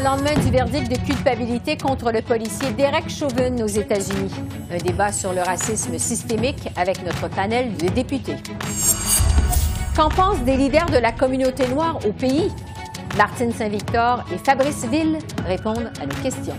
Au 0.00 0.02
lendemain 0.02 0.34
du 0.34 0.50
verdict 0.50 0.90
de 0.90 0.96
culpabilité 0.96 1.76
contre 1.76 2.10
le 2.10 2.22
policier 2.22 2.70
Derek 2.72 3.10
Chauvin 3.10 3.62
aux 3.62 3.66
États-Unis, 3.66 4.30
un 4.72 4.78
débat 4.78 5.12
sur 5.12 5.32
le 5.32 5.42
racisme 5.42 5.98
systémique 5.98 6.68
avec 6.76 7.04
notre 7.04 7.28
panel 7.28 7.76
de 7.76 7.88
députés. 7.88 8.36
Qu'en 9.94 10.08
pensent 10.08 10.40
des 10.40 10.56
leaders 10.56 10.86
de 10.86 10.98
la 10.98 11.12
communauté 11.12 11.68
noire 11.68 11.98
au 12.06 12.12
pays? 12.12 12.50
Martine 13.18 13.52
Saint-Victor 13.52 14.24
et 14.32 14.38
Fabrice 14.38 14.86
Ville 14.86 15.18
répondent 15.46 15.90
à 16.00 16.06
nos 16.06 16.22
questions. 16.22 16.56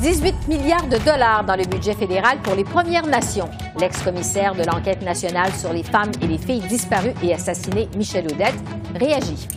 18 0.00 0.48
milliards 0.48 0.86
de 0.86 0.98
dollars 0.98 1.44
dans 1.44 1.56
le 1.56 1.64
budget 1.64 1.94
fédéral 1.94 2.38
pour 2.42 2.54
les 2.54 2.64
Premières 2.64 3.06
Nations. 3.06 3.50
L'ex-commissaire 3.78 4.54
de 4.54 4.62
l'enquête 4.62 5.02
nationale 5.02 5.52
sur 5.52 5.72
les 5.72 5.82
femmes 5.82 6.12
et 6.22 6.26
les 6.26 6.38
filles 6.38 6.62
disparues 6.68 7.14
et 7.22 7.34
assassinées, 7.34 7.88
Michel 7.96 8.26
Audette, 8.26 8.54
réagit. 8.94 9.48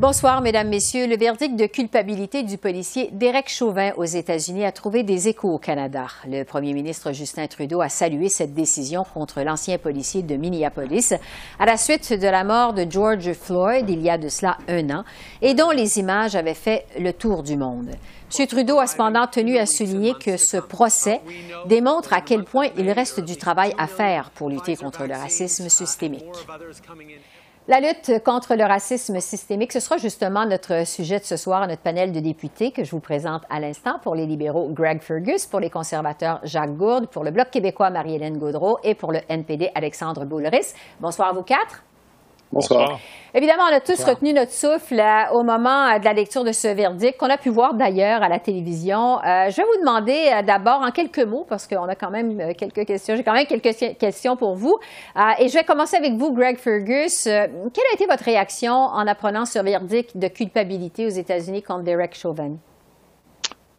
Bonsoir, 0.00 0.42
Mesdames, 0.42 0.68
Messieurs. 0.68 1.08
Le 1.08 1.16
verdict 1.16 1.56
de 1.56 1.66
culpabilité 1.66 2.44
du 2.44 2.56
policier 2.56 3.10
Derek 3.10 3.48
Chauvin 3.48 3.90
aux 3.96 4.04
États-Unis 4.04 4.64
a 4.64 4.70
trouvé 4.70 5.02
des 5.02 5.26
échos 5.26 5.52
au 5.52 5.58
Canada. 5.58 6.06
Le 6.24 6.44
premier 6.44 6.72
ministre 6.72 7.10
Justin 7.10 7.48
Trudeau 7.48 7.80
a 7.80 7.88
salué 7.88 8.28
cette 8.28 8.54
décision 8.54 9.02
contre 9.02 9.42
l'ancien 9.42 9.76
policier 9.76 10.22
de 10.22 10.36
Minneapolis 10.36 11.14
à 11.58 11.66
la 11.66 11.76
suite 11.76 12.12
de 12.12 12.28
la 12.28 12.44
mort 12.44 12.74
de 12.74 12.86
George 12.88 13.32
Floyd 13.32 13.90
il 13.90 14.00
y 14.00 14.08
a 14.08 14.18
de 14.18 14.28
cela 14.28 14.58
un 14.68 14.88
an 14.90 15.04
et 15.42 15.54
dont 15.54 15.72
les 15.72 15.98
images 15.98 16.36
avaient 16.36 16.54
fait 16.54 16.86
le 17.00 17.12
tour 17.12 17.42
du 17.42 17.56
monde. 17.56 17.90
M. 18.38 18.46
Trudeau 18.46 18.78
a 18.78 18.86
cependant 18.86 19.26
tenu 19.26 19.58
à 19.58 19.66
souligner 19.66 20.14
que 20.14 20.36
ce 20.36 20.58
procès 20.58 21.20
démontre 21.66 22.12
à 22.12 22.20
quel 22.20 22.44
point 22.44 22.68
il 22.76 22.88
reste 22.92 23.18
du 23.18 23.36
travail 23.36 23.74
à 23.78 23.88
faire 23.88 24.30
pour 24.30 24.48
lutter 24.48 24.76
contre 24.76 25.06
le 25.06 25.14
racisme 25.14 25.68
systémique. 25.68 26.22
La 27.70 27.80
lutte 27.80 28.24
contre 28.24 28.54
le 28.54 28.64
racisme 28.64 29.20
systémique, 29.20 29.74
ce 29.74 29.80
sera 29.80 29.98
justement 29.98 30.46
notre 30.46 30.86
sujet 30.86 31.18
de 31.18 31.24
ce 31.24 31.36
soir 31.36 31.68
notre 31.68 31.82
panel 31.82 32.12
de 32.12 32.20
députés 32.20 32.70
que 32.70 32.82
je 32.82 32.90
vous 32.92 32.98
présente 32.98 33.42
à 33.50 33.60
l'instant. 33.60 33.98
Pour 34.02 34.14
les 34.14 34.24
libéraux, 34.24 34.70
Greg 34.70 35.02
Fergus, 35.02 35.44
pour 35.44 35.60
les 35.60 35.68
conservateurs, 35.68 36.40
Jacques 36.44 36.74
Gourde, 36.78 37.08
pour 37.08 37.24
le 37.24 37.30
Bloc 37.30 37.50
québécois, 37.50 37.90
Marie-Hélène 37.90 38.38
Gaudreau 38.38 38.78
et 38.84 38.94
pour 38.94 39.12
le 39.12 39.20
NPD, 39.28 39.70
Alexandre 39.74 40.24
Boulris. 40.24 40.72
Bonsoir 40.98 41.28
à 41.28 41.32
vous 41.34 41.42
quatre. 41.42 41.84
Bonsoir. 42.50 42.98
Évidemment, 43.34 43.64
on 43.70 43.74
a 43.74 43.80
tous 43.80 44.02
retenu 44.04 44.32
notre 44.32 44.52
souffle 44.52 44.98
euh, 44.98 45.32
au 45.32 45.42
moment 45.42 45.86
euh, 45.86 45.98
de 45.98 46.04
la 46.04 46.14
lecture 46.14 46.44
de 46.44 46.52
ce 46.52 46.68
verdict, 46.68 47.18
qu'on 47.18 47.28
a 47.28 47.36
pu 47.36 47.50
voir 47.50 47.74
d'ailleurs 47.74 48.22
à 48.22 48.28
la 48.28 48.38
télévision. 48.38 49.18
Euh, 49.18 49.50
je 49.50 49.56
vais 49.56 49.64
vous 49.64 49.80
demander 49.80 50.40
d'abord 50.46 50.80
en 50.80 50.90
quelques 50.90 51.18
mots, 51.18 51.44
parce 51.46 51.66
qu'on 51.66 51.86
a 51.88 51.94
quand 51.94 52.10
même 52.10 52.54
quelques 52.54 52.86
questions, 52.86 53.16
j'ai 53.16 53.22
quand 53.22 53.34
même 53.34 53.46
quelques 53.46 53.98
questions 53.98 54.36
pour 54.36 54.54
vous. 54.54 54.78
et 55.38 55.48
je 55.48 55.54
vais 55.54 55.64
commencer 55.64 55.96
avec 55.96 56.14
vous, 56.14 56.32
Greg 56.32 56.58
Fergus. 56.58 57.24
quelle 57.24 57.84
a 57.90 57.94
été 57.94 58.06
votre 58.06 58.24
réaction 58.24 58.72
en 58.72 59.06
apprenant 59.06 59.44
ce 59.44 59.58
verdict 59.58 60.16
de 60.16 60.28
culpabilité 60.28 61.04
aux 61.04 61.10
États-Unis 61.10 61.62
contre 61.62 61.84
Derek 61.84 62.14
Chauvin? 62.14 62.56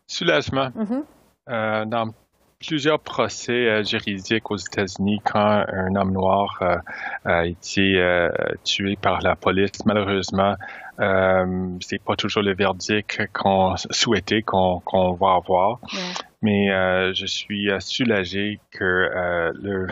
Soulagement. 0.06 0.70
Mm-hmm. 0.70 1.89
dans 1.89 2.11
plusieurs 2.60 3.00
procès 3.00 3.54
euh, 3.54 3.84
juridiques 3.84 4.52
aux 4.52 4.58
États-Unis 4.58 5.22
quand 5.24 5.64
un 5.68 5.96
homme 5.96 6.12
noir 6.12 6.60
euh, 6.62 6.78
a 7.23 7.45
été 7.45 7.98
euh, 7.98 8.30
tué 8.66 8.98
par 8.98 9.22
la 9.22 9.36
police. 9.38 9.86
Malheureusement, 9.86 10.56
euh, 10.99 11.77
c'est 11.82 12.02
pas 12.02 12.15
toujours 12.15 12.43
le 12.43 12.54
verdict 12.54 13.27
qu'on 13.33 13.76
souhaitait 13.77 14.42
qu'on 14.42 15.14
va 15.14 15.36
avoir 15.36 15.80
mais 16.42 16.71
euh, 16.71 17.14
je 17.14 17.26
suis 17.26 17.70
euh, 17.70 17.80
soulagé 17.80 18.60
que 18.71 18.83
euh, 18.83 19.52
le, 19.61 19.88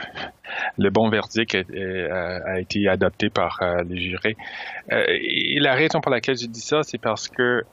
le, 0.78 0.90
bon 0.90 1.10
verdict 1.10 1.56
a, 1.56 2.60
été 2.60 2.88
adopté 2.88 3.30
par 3.30 3.60
les 3.88 4.00
jurés. 4.00 4.38
et 4.90 5.60
la 5.60 5.76
raison 5.76 6.00
pour 6.00 6.12
laquelle 6.12 6.38
je 6.38 6.46
dis 6.48 6.62
ça, 6.62 6.84
c'est 6.84 6.98
parce 6.98 7.28
que 7.28 7.64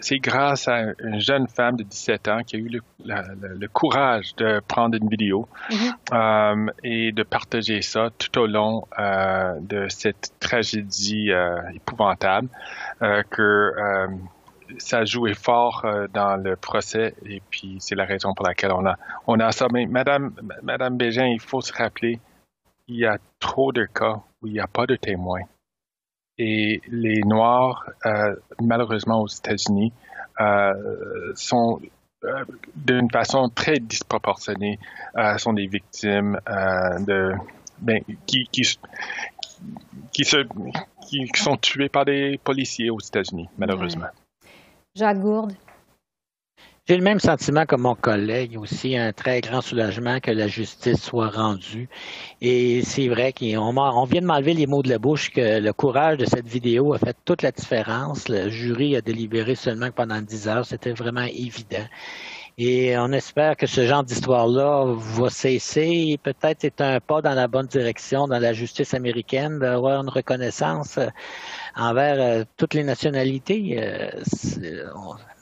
c'est 0.00 0.18
grâce 0.18 0.68
à 0.68 0.92
une 1.02 1.20
jeune 1.20 1.48
femme 1.48 1.76
de 1.76 1.84
17 1.84 2.28
ans 2.28 2.40
qui 2.46 2.56
a 2.56 2.58
eu 2.58 2.68
le, 2.68 2.80
le, 3.04 3.68
courage 3.68 4.36
de 4.36 4.60
prendre 4.60 4.96
une 4.96 5.08
vidéo 5.08 5.48
mm-hmm. 5.70 6.70
et 6.84 7.12
de 7.12 7.22
partager 7.22 7.80
ça 7.80 8.10
tout 8.18 8.38
au 8.38 8.46
long 8.46 8.84
de 8.98 9.86
cette 9.88 10.32
tragédie 10.38 11.30
épouvantable 11.74 12.48
que 13.30 13.72
ça 14.76 14.98
a 14.98 15.04
joué 15.04 15.34
fort 15.34 15.84
euh, 15.84 16.06
dans 16.12 16.36
le 16.36 16.56
procès 16.56 17.14
et 17.24 17.40
puis 17.50 17.76
c'est 17.80 17.94
la 17.94 18.04
raison 18.04 18.34
pour 18.34 18.46
laquelle 18.46 18.72
on 18.72 18.84
a, 18.86 18.96
on 19.26 19.40
a 19.40 19.50
ça. 19.52 19.66
Mais 19.72 19.86
Madame, 19.86 20.34
Madame 20.62 20.96
Bégin, 20.96 21.26
il 21.26 21.40
faut 21.40 21.60
se 21.60 21.72
rappeler, 21.72 22.20
il 22.86 22.96
y 22.96 23.06
a 23.06 23.18
trop 23.40 23.72
de 23.72 23.84
cas 23.84 24.20
où 24.42 24.46
il 24.46 24.52
n'y 24.52 24.60
a 24.60 24.66
pas 24.66 24.86
de 24.86 24.96
témoins. 24.96 25.42
Et 26.36 26.80
les 26.88 27.20
Noirs, 27.22 27.88
euh, 28.06 28.36
malheureusement 28.60 29.22
aux 29.22 29.26
États-Unis, 29.26 29.92
euh, 30.40 31.32
sont 31.34 31.80
d'une 32.74 33.10
façon 33.10 33.48
très 33.48 33.78
disproportionnée, 33.78 34.80
sont 35.36 35.52
des 35.52 35.68
victimes 35.68 36.36
de, 37.06 37.32
ben, 37.78 38.02
qui, 38.26 38.44
qui, 38.50 38.64
qui, 40.12 40.24
se, 40.24 40.46
qui 41.08 41.26
sont 41.34 41.56
tués 41.56 41.88
par 41.88 42.04
des 42.04 42.38
policiers 42.42 42.90
aux 42.90 43.00
États-Unis, 43.00 43.48
malheureusement. 43.58 44.08
Jacques 44.94 45.20
Gourde. 45.20 45.54
J'ai 46.88 46.96
le 46.96 47.04
même 47.04 47.20
sentiment 47.20 47.66
que 47.66 47.76
mon 47.76 47.94
collègue, 47.94 48.56
aussi 48.58 48.96
un 48.96 49.12
très 49.12 49.42
grand 49.42 49.60
soulagement 49.60 50.20
que 50.20 50.30
la 50.30 50.48
justice 50.48 51.02
soit 51.02 51.28
rendue. 51.28 51.86
Et 52.40 52.80
c'est 52.82 53.08
vrai 53.08 53.34
qu'on 53.34 53.76
on 53.76 54.04
vient 54.04 54.22
de 54.22 54.26
m'enlever 54.26 54.54
les 54.54 54.66
mots 54.66 54.82
de 54.82 54.88
la 54.88 54.98
bouche 54.98 55.30
que 55.30 55.60
le 55.60 55.72
courage 55.74 56.16
de 56.16 56.24
cette 56.24 56.48
vidéo 56.48 56.94
a 56.94 56.98
fait 56.98 57.14
toute 57.26 57.42
la 57.42 57.52
différence. 57.52 58.30
Le 58.30 58.48
jury 58.48 58.96
a 58.96 59.02
délibéré 59.02 59.54
seulement 59.54 59.90
pendant 59.90 60.22
dix 60.22 60.48
heures. 60.48 60.64
C'était 60.64 60.94
vraiment 60.94 61.26
évident. 61.30 61.84
Et 62.60 62.98
on 62.98 63.12
espère 63.12 63.56
que 63.56 63.68
ce 63.68 63.86
genre 63.86 64.02
d'histoire-là 64.02 64.84
va 64.96 65.30
cesser 65.30 66.18
peut-être 66.24 66.58
c'est 66.62 66.80
un 66.80 66.98
pas 66.98 67.22
dans 67.22 67.34
la 67.34 67.46
bonne 67.46 67.68
direction 67.68 68.26
dans 68.26 68.40
la 68.40 68.52
justice 68.52 68.94
américaine 68.94 69.60
d'avoir 69.60 70.02
une 70.02 70.08
reconnaissance 70.08 70.98
envers 71.76 72.20
euh, 72.20 72.44
toutes 72.56 72.74
les 72.74 72.82
nationalités. 72.82 73.76
Euh, 73.78 74.10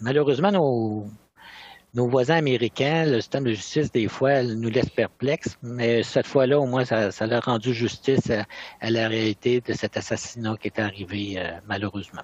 malheureusement, 0.03 0.53
nos, 0.53 2.07
voisins 2.07 2.37
américains, 2.37 3.07
le 3.07 3.23
système 3.23 3.45
de 3.45 3.53
justice, 3.53 3.91
des 3.91 4.09
fois, 4.09 4.43
nous 4.43 4.69
laisse 4.69 4.91
perplexes, 4.91 5.57
mais 5.63 6.03
cette 6.03 6.27
fois-là, 6.27 6.61
au 6.61 6.67
moins, 6.67 6.85
ça, 6.85 7.13
ça 7.13 7.25
a 7.25 7.41
rendu 7.41 7.73
justice 7.73 8.31
à, 8.31 8.91
la 8.91 9.09
réalité 9.09 9.63
de 9.63 9.73
cet 9.73 9.97
assassinat 9.97 10.57
qui 10.61 10.69
est 10.69 10.79
arrivé, 10.79 11.37
euh, 11.39 11.53
malheureusement. 11.67 12.21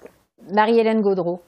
Marie-Hélène 0.51 1.01
Gaudreau. 1.01 1.41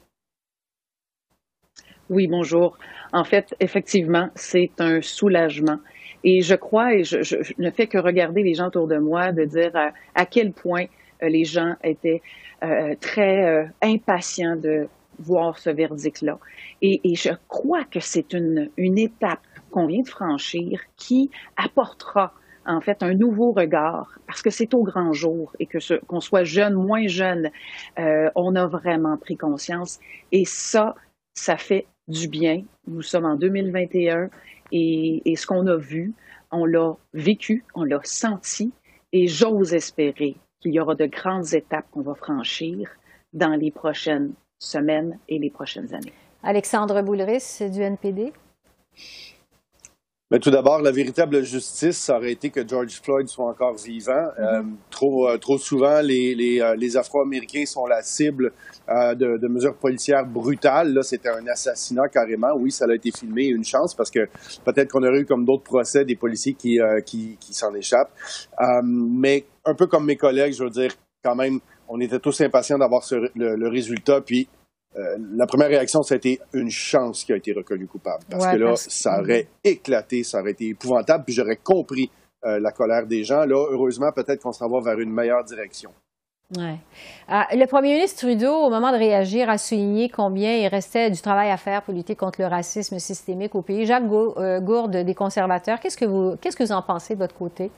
Oui, 2.08 2.28
bonjour. 2.28 2.78
En 3.12 3.24
fait, 3.24 3.54
effectivement, 3.58 4.28
c'est 4.36 4.70
un 4.78 5.00
soulagement. 5.00 5.78
Et 6.22 6.40
je 6.40 6.54
crois, 6.54 6.94
et 6.94 7.02
je, 7.02 7.22
je, 7.22 7.36
ne 7.58 7.70
fais 7.70 7.88
que 7.88 7.98
regarder 7.98 8.42
les 8.42 8.54
gens 8.54 8.68
autour 8.68 8.86
de 8.86 8.98
moi, 8.98 9.32
de 9.32 9.44
dire 9.44 9.72
à 10.14 10.26
quel 10.26 10.52
point 10.52 10.86
les 11.20 11.44
gens 11.44 11.74
étaient 11.82 12.22
euh, 12.62 12.94
très 13.00 13.44
euh, 13.44 13.64
impatient 13.82 14.56
de 14.56 14.88
voir 15.18 15.58
ce 15.58 15.70
verdict-là. 15.70 16.38
Et, 16.82 17.00
et, 17.04 17.14
je 17.14 17.30
crois 17.48 17.84
que 17.84 18.00
c'est 18.00 18.32
une, 18.32 18.70
une 18.76 18.98
étape 18.98 19.40
qu'on 19.70 19.86
vient 19.86 20.02
de 20.02 20.08
franchir 20.08 20.80
qui 20.96 21.30
apportera 21.56 22.32
en 22.66 22.80
fait 22.80 23.02
un 23.02 23.14
nouveau 23.14 23.52
regard 23.52 24.18
parce 24.26 24.42
que 24.42 24.50
c'est 24.50 24.74
au 24.74 24.82
grand 24.82 25.12
jour 25.12 25.52
et 25.58 25.66
que 25.66 25.78
qu'on 26.06 26.20
soit 26.20 26.44
jeune, 26.44 26.74
moins 26.74 27.06
jeune, 27.06 27.50
euh, 27.98 28.28
on 28.34 28.54
a 28.56 28.66
vraiment 28.66 29.16
pris 29.16 29.36
conscience 29.36 29.98
et 30.32 30.44
ça, 30.44 30.94
ça 31.34 31.56
fait 31.56 31.86
du 32.08 32.28
bien. 32.28 32.62
Nous 32.86 33.02
sommes 33.02 33.24
en 33.24 33.36
2021 33.36 34.30
et, 34.72 35.34
ce 35.36 35.46
qu'on 35.46 35.66
a 35.66 35.76
vu, 35.76 36.12
on 36.50 36.64
l'a 36.64 36.94
vécu, 37.14 37.64
on 37.74 37.84
l'a 37.84 38.00
senti 38.04 38.72
et 39.12 39.26
j'ose 39.26 39.74
espérer 39.74 40.36
qu'il 40.60 40.72
y 40.72 40.80
aura 40.80 40.94
de 40.94 41.06
grandes 41.06 41.54
étapes 41.54 41.86
qu'on 41.90 42.02
va 42.02 42.14
franchir 42.14 42.88
dans 43.32 43.54
les 43.54 43.70
prochaines 43.70 44.32
semaines 44.58 45.18
et 45.28 45.38
les 45.38 45.50
prochaines 45.50 45.92
années. 45.94 46.12
Alexandre 46.42 47.02
Boulris 47.02 47.58
du 47.72 47.82
NPD. 47.82 48.32
Mais 50.32 50.40
tout 50.40 50.50
d'abord, 50.50 50.82
la 50.82 50.90
véritable 50.90 51.44
justice, 51.44 51.98
ça 51.98 52.16
aurait 52.16 52.32
été 52.32 52.50
que 52.50 52.66
George 52.66 53.00
Floyd 53.00 53.28
soit 53.28 53.46
encore 53.46 53.76
vivant. 53.76 54.12
Mm-hmm. 54.12 54.40
Euh, 54.40 54.62
trop, 54.90 55.28
euh, 55.28 55.38
trop 55.38 55.56
souvent, 55.56 56.00
les, 56.00 56.34
les, 56.34 56.60
euh, 56.60 56.74
les 56.74 56.96
Afro-Américains 56.96 57.64
sont 57.64 57.86
la 57.86 58.02
cible 58.02 58.52
de, 58.88 59.38
de, 59.38 59.48
mesures 59.48 59.76
policières 59.76 60.26
brutales. 60.26 60.92
Là, 60.92 61.02
c'était 61.02 61.28
un 61.28 61.46
assassinat 61.46 62.08
carrément. 62.08 62.52
Oui, 62.56 62.72
ça 62.72 62.86
a 62.88 62.94
été 62.94 63.10
filmé. 63.12 63.46
Une 63.46 63.64
chance 63.64 63.94
parce 63.94 64.10
que 64.10 64.28
peut-être 64.64 64.90
qu'on 64.90 65.04
aurait 65.04 65.20
eu 65.20 65.26
comme 65.26 65.44
d'autres 65.44 65.64
procès 65.64 66.04
des 66.04 66.16
policiers 66.16 66.54
qui, 66.54 66.78
qui, 67.04 67.36
qui 67.40 67.54
s'en 67.54 67.74
échappent. 67.74 68.12
mais 68.84 69.44
un 69.64 69.74
peu 69.74 69.86
comme 69.86 70.06
mes 70.06 70.16
collègues, 70.16 70.54
je 70.54 70.64
veux 70.64 70.70
dire, 70.70 70.92
quand 71.24 71.34
même, 71.34 71.58
on 71.88 72.00
était 72.00 72.18
tous 72.18 72.40
impatients 72.40 72.78
d'avoir 72.78 73.02
le, 73.10 73.56
le, 73.56 73.68
résultat. 73.68 74.20
Puis 74.20 74.48
euh, 74.96 75.16
la 75.36 75.46
première 75.46 75.68
réaction, 75.68 76.02
ça 76.02 76.14
a 76.14 76.16
été 76.16 76.40
une 76.54 76.70
chance 76.70 77.24
qui 77.24 77.32
a 77.32 77.36
été 77.36 77.52
reconnu 77.52 77.86
coupable. 77.86 78.24
Parce 78.30 78.46
que 78.46 78.56
là, 78.56 78.76
ça 78.76 79.20
aurait 79.20 79.48
éclaté, 79.62 80.22
ça 80.22 80.40
aurait 80.40 80.52
été 80.52 80.68
épouvantable, 80.68 81.24
puis 81.24 81.34
j'aurais 81.34 81.56
compris 81.56 82.10
euh, 82.44 82.58
la 82.60 82.70
colère 82.70 83.06
des 83.06 83.22
gens. 83.22 83.44
Là, 83.44 83.66
heureusement, 83.70 84.10
peut-être 84.14 84.42
qu'on 84.42 84.52
s'en 84.52 84.68
va 84.68 84.80
vers 84.80 84.98
une 84.98 85.12
meilleure 85.12 85.44
direction. 85.44 85.90
Ouais. 86.56 86.78
Ah, 87.26 87.48
le 87.52 87.66
premier 87.66 87.94
ministre 87.94 88.20
Trudeau, 88.20 88.54
au 88.54 88.70
moment 88.70 88.92
de 88.92 88.96
réagir, 88.96 89.50
a 89.50 89.58
souligné 89.58 90.08
combien 90.08 90.54
il 90.54 90.68
restait 90.68 91.10
du 91.10 91.20
travail 91.20 91.50
à 91.50 91.56
faire 91.56 91.82
pour 91.82 91.92
lutter 91.92 92.14
contre 92.14 92.40
le 92.40 92.46
racisme 92.46 93.00
systémique 93.00 93.56
au 93.56 93.62
pays. 93.62 93.84
Jacques 93.84 94.04
euh, 94.04 94.60
Gourde, 94.60 94.96
des 94.96 95.14
conservateurs, 95.14 95.80
qu'est-ce 95.80 95.96
que 95.96 96.04
vous, 96.04 96.36
qu'est-ce 96.40 96.56
que 96.56 96.62
vous 96.62 96.72
en 96.72 96.82
pensez 96.82 97.14
de 97.14 97.18
votre 97.18 97.34
côté? 97.34 97.72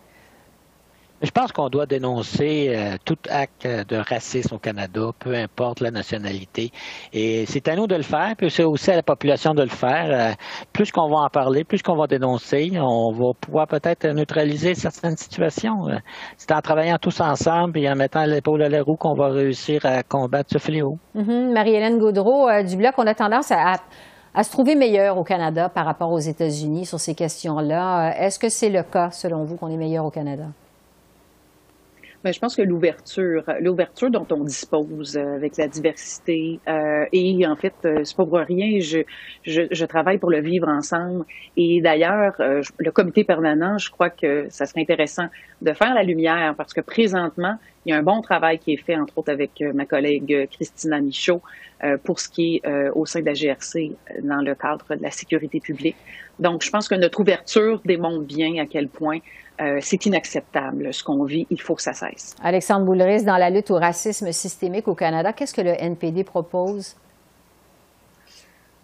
Je 1.20 1.32
pense 1.32 1.50
qu'on 1.50 1.68
doit 1.68 1.86
dénoncer 1.86 2.68
euh, 2.68 2.96
tout 3.04 3.18
acte 3.28 3.66
de 3.66 3.96
racisme 3.96 4.54
au 4.54 4.58
Canada, 4.58 5.10
peu 5.18 5.34
importe 5.34 5.80
la 5.80 5.90
nationalité. 5.90 6.70
Et 7.12 7.44
c'est 7.46 7.66
à 7.66 7.74
nous 7.74 7.88
de 7.88 7.96
le 7.96 8.02
faire, 8.02 8.34
puis 8.38 8.48
c'est 8.52 8.62
aussi 8.62 8.92
à 8.92 8.96
la 8.96 9.02
population 9.02 9.52
de 9.52 9.62
le 9.62 9.68
faire. 9.68 10.06
Euh, 10.10 10.32
plus 10.72 10.92
qu'on 10.92 11.08
va 11.08 11.16
en 11.16 11.28
parler, 11.28 11.64
plus 11.64 11.82
qu'on 11.82 11.96
va 11.96 12.06
dénoncer, 12.06 12.70
on 12.80 13.10
va 13.10 13.32
pouvoir 13.40 13.66
peut-être 13.66 14.06
neutraliser 14.06 14.76
certaines 14.76 15.16
situations. 15.16 15.88
Euh, 15.88 15.96
c'est 16.36 16.52
en 16.52 16.60
travaillant 16.60 16.98
tous 17.00 17.20
ensemble 17.20 17.80
et 17.80 17.90
en 17.90 17.96
mettant 17.96 18.24
l'épaule 18.24 18.62
à 18.62 18.68
la 18.68 18.80
roue 18.80 18.96
qu'on 18.96 19.14
va 19.14 19.30
réussir 19.30 19.84
à 19.86 20.04
combattre 20.04 20.50
ce 20.52 20.58
fléau. 20.58 20.98
Mm-hmm. 21.16 21.52
Marie-Hélène 21.52 21.98
Gaudreau, 21.98 22.48
du 22.62 22.76
Bloc, 22.76 22.94
on 22.96 23.06
a 23.08 23.14
tendance 23.14 23.50
à, 23.50 23.74
à 24.34 24.42
se 24.44 24.52
trouver 24.52 24.76
meilleur 24.76 25.18
au 25.18 25.24
Canada 25.24 25.68
par 25.68 25.84
rapport 25.84 26.12
aux 26.12 26.20
États-Unis 26.20 26.86
sur 26.86 27.00
ces 27.00 27.16
questions-là. 27.16 28.14
Est-ce 28.20 28.38
que 28.38 28.48
c'est 28.48 28.70
le 28.70 28.84
cas, 28.84 29.10
selon 29.10 29.42
vous, 29.42 29.56
qu'on 29.56 29.68
est 29.68 29.76
meilleur 29.76 30.04
au 30.04 30.10
Canada? 30.10 30.44
Mais 32.28 32.34
je 32.34 32.40
pense 32.40 32.56
que 32.56 32.60
l'ouverture, 32.60 33.42
l'ouverture 33.62 34.10
dont 34.10 34.26
on 34.30 34.44
dispose 34.44 35.16
euh, 35.16 35.36
avec 35.36 35.56
la 35.56 35.66
diversité, 35.66 36.60
euh, 36.68 37.06
et 37.10 37.46
en 37.46 37.56
fait, 37.56 37.72
euh, 37.86 38.00
c'est 38.04 38.14
pas 38.14 38.26
pour 38.26 38.36
rien, 38.36 38.80
je, 38.80 38.98
je, 39.44 39.62
je, 39.70 39.84
travaille 39.86 40.18
pour 40.18 40.30
le 40.30 40.42
vivre 40.42 40.68
ensemble. 40.68 41.24
Et 41.56 41.80
d'ailleurs, 41.80 42.34
euh, 42.40 42.60
le 42.76 42.90
comité 42.90 43.24
permanent, 43.24 43.78
je 43.78 43.90
crois 43.90 44.10
que 44.10 44.46
ça 44.50 44.66
serait 44.66 44.82
intéressant 44.82 45.28
de 45.62 45.72
faire 45.72 45.94
la 45.94 46.02
lumière 46.02 46.54
parce 46.54 46.74
que 46.74 46.82
présentement, 46.82 47.56
il 47.88 47.92
y 47.92 47.94
a 47.94 47.96
un 47.96 48.02
bon 48.02 48.20
travail 48.20 48.58
qui 48.58 48.74
est 48.74 48.84
fait, 48.84 48.96
entre 48.96 49.16
autres 49.16 49.32
avec 49.32 49.62
ma 49.74 49.86
collègue 49.86 50.48
Christina 50.52 51.00
Michaud, 51.00 51.40
pour 52.04 52.20
ce 52.20 52.28
qui 52.28 52.60
est 52.62 52.90
au 52.94 53.06
sein 53.06 53.20
de 53.20 53.26
la 53.26 53.32
GRC 53.32 53.92
dans 54.22 54.42
le 54.42 54.54
cadre 54.54 54.94
de 54.94 55.02
la 55.02 55.10
sécurité 55.10 55.58
publique. 55.58 55.96
Donc, 56.38 56.62
je 56.62 56.70
pense 56.70 56.88
que 56.88 56.94
notre 56.94 57.20
ouverture 57.20 57.80
démontre 57.84 58.24
bien 58.24 58.62
à 58.62 58.66
quel 58.66 58.88
point 58.88 59.18
euh, 59.60 59.78
c'est 59.80 60.06
inacceptable 60.06 60.94
ce 60.94 61.02
qu'on 61.02 61.24
vit. 61.24 61.46
Il 61.50 61.60
faut 61.60 61.74
que 61.74 61.82
ça 61.82 61.92
cesse. 61.92 62.36
Alexandre 62.42 62.84
Boulris, 62.86 63.24
dans 63.24 63.36
la 63.36 63.50
lutte 63.50 63.70
au 63.72 63.76
racisme 63.76 64.30
systémique 64.30 64.86
au 64.86 64.94
Canada, 64.94 65.32
qu'est-ce 65.32 65.54
que 65.54 65.60
le 65.60 65.72
NPD 65.72 66.22
propose? 66.22 66.94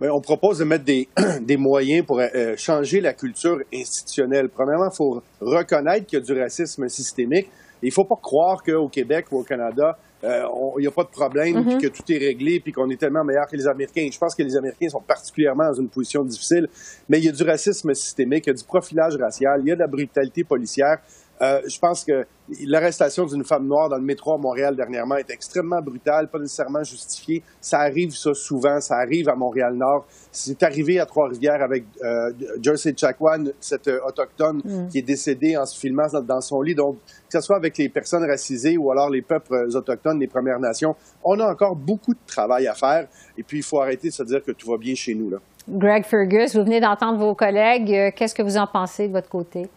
Bien, 0.01 0.11
on 0.13 0.21
propose 0.21 0.59
de 0.59 0.65
mettre 0.65 0.85
des, 0.85 1.09
des 1.43 1.57
moyens 1.57 2.05
pour 2.05 2.19
euh, 2.19 2.57
changer 2.57 3.01
la 3.01 3.13
culture 3.13 3.61
institutionnelle. 3.73 4.49
Premièrement, 4.49 4.91
il 4.93 4.97
faut 4.97 5.23
reconnaître 5.41 6.07
qu'il 6.07 6.19
y 6.19 6.23
a 6.23 6.25
du 6.25 6.41
racisme 6.41 6.89
systémique. 6.89 7.49
Il 7.85 7.89
ne 7.89 7.93
faut 7.93 8.05
pas 8.05 8.19
croire 8.21 8.63
qu'au 8.63 8.89
Québec 8.89 9.27
ou 9.31 9.39
au 9.39 9.43
Canada, 9.43 9.99
euh, 10.25 10.43
il 10.79 10.81
n'y 10.81 10.87
a 10.87 10.91
pas 10.91 11.05
de 11.05 11.09
problème, 11.09 11.57
mm-hmm. 11.57 11.81
que 11.81 11.87
tout 11.89 12.03
est 12.11 12.19
réglé, 12.19 12.59
puis 12.59 12.73
qu'on 12.73 12.89
est 12.89 12.97
tellement 12.97 13.23
meilleur 13.25 13.47
que 13.47 13.57
les 13.57 13.67
Américains. 13.67 14.09
Je 14.11 14.19
pense 14.19 14.35
que 14.35 14.43
les 14.43 14.57
Américains 14.57 14.89
sont 14.89 15.03
particulièrement 15.03 15.67
dans 15.67 15.75
une 15.75 15.89
position 15.89 16.25
difficile, 16.25 16.67
mais 17.09 17.19
il 17.19 17.25
y 17.25 17.29
a 17.29 17.33
du 17.33 17.43
racisme 17.43 17.93
systémique, 17.93 18.47
il 18.47 18.51
y 18.51 18.53
a 18.53 18.55
du 18.55 18.65
profilage 18.65 19.17
racial, 19.17 19.61
il 19.63 19.69
y 19.69 19.73
a 19.73 19.75
de 19.75 19.81
la 19.81 19.87
brutalité 19.87 20.45
policière. 20.45 20.99
Euh, 21.41 21.61
je 21.67 21.79
pense 21.79 22.05
que 22.05 22.27
l'arrestation 22.65 23.27
d'une 23.27 23.45
femme 23.45 23.67
noire 23.67 23.89
dans 23.89 23.97
le 23.97 24.03
métro 24.03 24.35
à 24.35 24.39
Montréal 24.39 24.77
dernièrement 24.77 25.17
est 25.17 25.31
extrêmement 25.31 25.81
brutale, 25.81 26.29
pas 26.29 26.39
nécessairement 26.39 26.85
justifiée. 26.85 27.43
Ça 27.61 27.81
arrive 27.81 28.13
ça 28.13 28.35
souvent, 28.35 28.81
ça 28.81 28.97
arrive 28.97 29.29
à 29.29 29.35
Montréal-Nord. 29.35 30.07
C'est 30.31 30.63
arrivé 30.63 31.01
à 31.01 31.07
Trois-Rivières 31.07 31.63
avec 31.63 31.85
euh, 32.03 32.33
Jersey 32.63 32.95
Chakwan, 32.97 33.53
cette 33.59 33.89
euh, 33.89 33.99
autochtone 34.07 34.63
mm. 34.65 34.89
qui 34.89 34.99
est 34.99 35.03
décédée 35.03 35.57
en 35.57 35.67
se 35.67 35.79
filmant 35.79 36.07
dans, 36.23 36.41
son 36.41 36.61
lit. 36.63 36.75
Donc, 36.75 36.99
que 37.05 37.39
ce 37.39 37.41
soit 37.41 37.57
avec 37.57 37.77
les 37.79 37.89
personnes 37.89 38.25
racisées 38.25 38.77
ou 38.77 38.91
alors 38.93 39.11
les 39.11 39.23
peuples 39.23 39.67
autochtones, 39.75 40.21
les 40.21 40.29
Premières 40.29 40.61
Nations, 40.61 40.95
on 41.25 41.41
a 41.41 41.51
encore 41.51 41.75
beaucoup 41.75 42.15
de 42.15 42.27
travail 42.27 42.69
à 42.69 42.75
faire. 42.75 43.09
Et 43.37 43.43
puis, 43.43 43.59
il 43.59 43.65
faut 43.65 43.81
arrêter 43.81 44.09
de 44.09 44.13
se 44.13 44.23
dire 44.23 44.43
que 44.43 44.53
tout 44.53 44.71
va 44.71 44.77
bien 44.77 44.95
chez 44.95 45.15
nous. 45.15 45.31
Là. 45.31 45.39
Greg 45.69 46.05
Fergus, 46.05 46.55
vous 46.55 46.63
venez 46.63 46.81
d'entendre 46.81 47.19
vos 47.19 47.35
collègues. 47.35 48.13
Qu'est-ce 48.15 48.35
que 48.35 48.43
vous 48.43 48.57
en 48.57 48.67
pensez 48.67 49.09
de 49.09 49.13
votre 49.13 49.29
côté? 49.29 49.69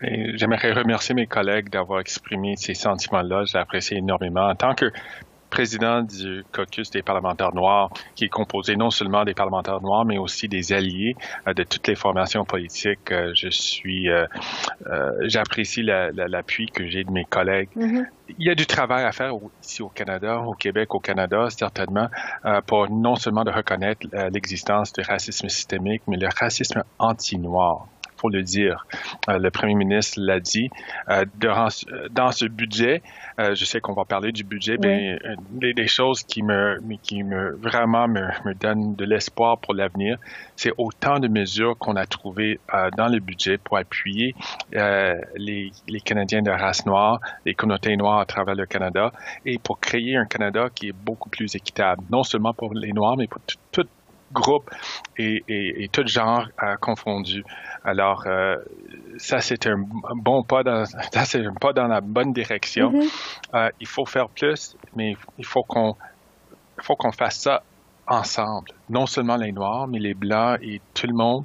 J'aimerais 0.00 0.72
remercier 0.72 1.14
mes 1.14 1.26
collègues 1.26 1.70
d'avoir 1.70 2.00
exprimé 2.00 2.56
ces 2.56 2.74
sentiments-là. 2.74 3.44
J'apprécie 3.46 3.94
énormément. 3.94 4.48
En 4.48 4.54
tant 4.54 4.74
que 4.74 4.90
président 5.50 6.02
du 6.02 6.44
caucus 6.52 6.90
des 6.90 7.02
parlementaires 7.02 7.54
noirs, 7.54 7.90
qui 8.14 8.24
est 8.24 8.28
composé 8.28 8.76
non 8.76 8.90
seulement 8.90 9.24
des 9.24 9.34
parlementaires 9.34 9.80
noirs, 9.80 10.04
mais 10.04 10.18
aussi 10.18 10.48
des 10.48 10.72
alliés 10.72 11.16
euh, 11.46 11.54
de 11.54 11.62
toutes 11.62 11.86
les 11.88 11.94
formations 11.94 12.44
politiques. 12.44 13.10
Euh, 13.12 13.32
je 13.34 13.48
suis, 13.48 14.10
euh, 14.10 14.26
j'apprécie 15.22 15.82
l'appui 15.82 16.66
que 16.66 16.86
j'ai 16.86 17.04
de 17.04 17.10
mes 17.10 17.24
collègues. 17.24 17.70
Mm-hmm. 17.76 18.04
Il 18.38 18.46
y 18.46 18.50
a 18.50 18.54
du 18.54 18.66
travail 18.66 19.04
à 19.04 19.12
faire 19.12 19.32
ici 19.62 19.82
au 19.82 19.88
Canada, 19.88 20.40
au 20.40 20.52
Québec, 20.52 20.94
au 20.94 21.00
Canada, 21.00 21.48
certainement, 21.48 22.08
pour 22.66 22.90
non 22.90 23.14
seulement 23.14 23.44
de 23.44 23.52
reconnaître 23.52 24.04
l'existence 24.32 24.92
du 24.92 25.02
racisme 25.02 25.48
systémique, 25.48 26.02
mais 26.08 26.16
le 26.16 26.28
racisme 26.36 26.82
anti-noir 26.98 27.86
faut 28.16 28.28
le 28.28 28.42
dire. 28.42 28.86
Euh, 29.28 29.38
le 29.38 29.50
premier 29.50 29.74
ministre 29.74 30.18
l'a 30.20 30.40
dit. 30.40 30.70
Euh, 31.08 31.24
dans, 31.38 31.68
dans, 32.10 32.32
ce 32.32 32.46
budget, 32.46 33.02
euh, 33.38 33.54
je 33.54 33.64
sais 33.64 33.80
qu'on 33.80 33.92
va 33.92 34.04
parler 34.04 34.32
du 34.32 34.44
budget, 34.44 34.76
mais 34.82 35.18
des, 35.52 35.86
choses 35.86 36.22
qui 36.22 36.42
me, 36.42 36.80
qui 37.02 37.22
me 37.22 37.52
vraiment 37.52 38.08
me, 38.08 38.22
me 38.44 38.54
donnent 38.54 38.94
de 38.96 39.04
l'espoir 39.04 39.58
pour 39.58 39.74
l'avenir, 39.74 40.18
c'est 40.56 40.72
autant 40.78 41.18
de 41.18 41.28
mesures 41.28 41.76
qu'on 41.78 41.96
a 41.96 42.06
trouvées 42.06 42.58
dans 42.96 43.08
le 43.08 43.20
budget 43.20 43.58
pour 43.58 43.78
appuyer 43.78 44.34
les, 44.72 45.72
les 45.88 46.00
Canadiens 46.00 46.42
de 46.42 46.50
race 46.50 46.86
noire, 46.86 47.20
les 47.44 47.54
communautés 47.54 47.96
noires 47.96 48.18
à 48.18 48.26
travers 48.26 48.54
le 48.54 48.66
Canada, 48.66 49.12
et 49.44 49.58
pour 49.58 49.80
créer 49.80 50.16
un 50.16 50.26
Canada 50.26 50.68
qui 50.74 50.88
est 50.88 50.92
beaucoup 50.92 51.28
plus 51.28 51.54
équitable, 51.54 52.02
non 52.10 52.22
seulement 52.22 52.52
pour 52.52 52.74
les 52.74 52.92
Noirs, 52.92 53.16
mais 53.16 53.26
pour 53.26 53.40
tout 53.42 53.56
groupe 54.32 54.70
et, 55.16 55.42
et, 55.48 55.88
tout 55.88 56.06
genre 56.06 56.46
confondu. 56.80 57.44
Alors, 57.84 58.24
euh, 58.26 58.56
ça, 59.16 59.38
c'est 59.38 59.66
un 59.66 59.76
bon 60.16 60.42
pas 60.42 60.62
dans, 60.62 60.84
ça, 61.12 61.24
c'est 61.24 61.44
un 61.44 61.54
pas 61.54 61.72
dans 61.72 61.86
la 61.86 62.00
bonne 62.00 62.32
direction. 62.32 62.90
Mm-hmm. 62.90 63.10
Euh, 63.54 63.68
il 63.80 63.86
faut 63.86 64.04
faire 64.04 64.28
plus, 64.28 64.76
mais 64.94 65.16
il 65.38 65.44
faut 65.44 65.62
qu'on, 65.62 65.94
faut 66.80 66.96
qu'on 66.96 67.12
fasse 67.12 67.40
ça 67.40 67.62
ensemble. 68.06 68.70
Non 68.88 69.06
seulement 69.06 69.36
les 69.36 69.52
Noirs, 69.52 69.86
mais 69.88 69.98
les 69.98 70.14
Blancs 70.14 70.58
et 70.62 70.80
tout 70.94 71.06
le 71.06 71.14
monde, 71.14 71.44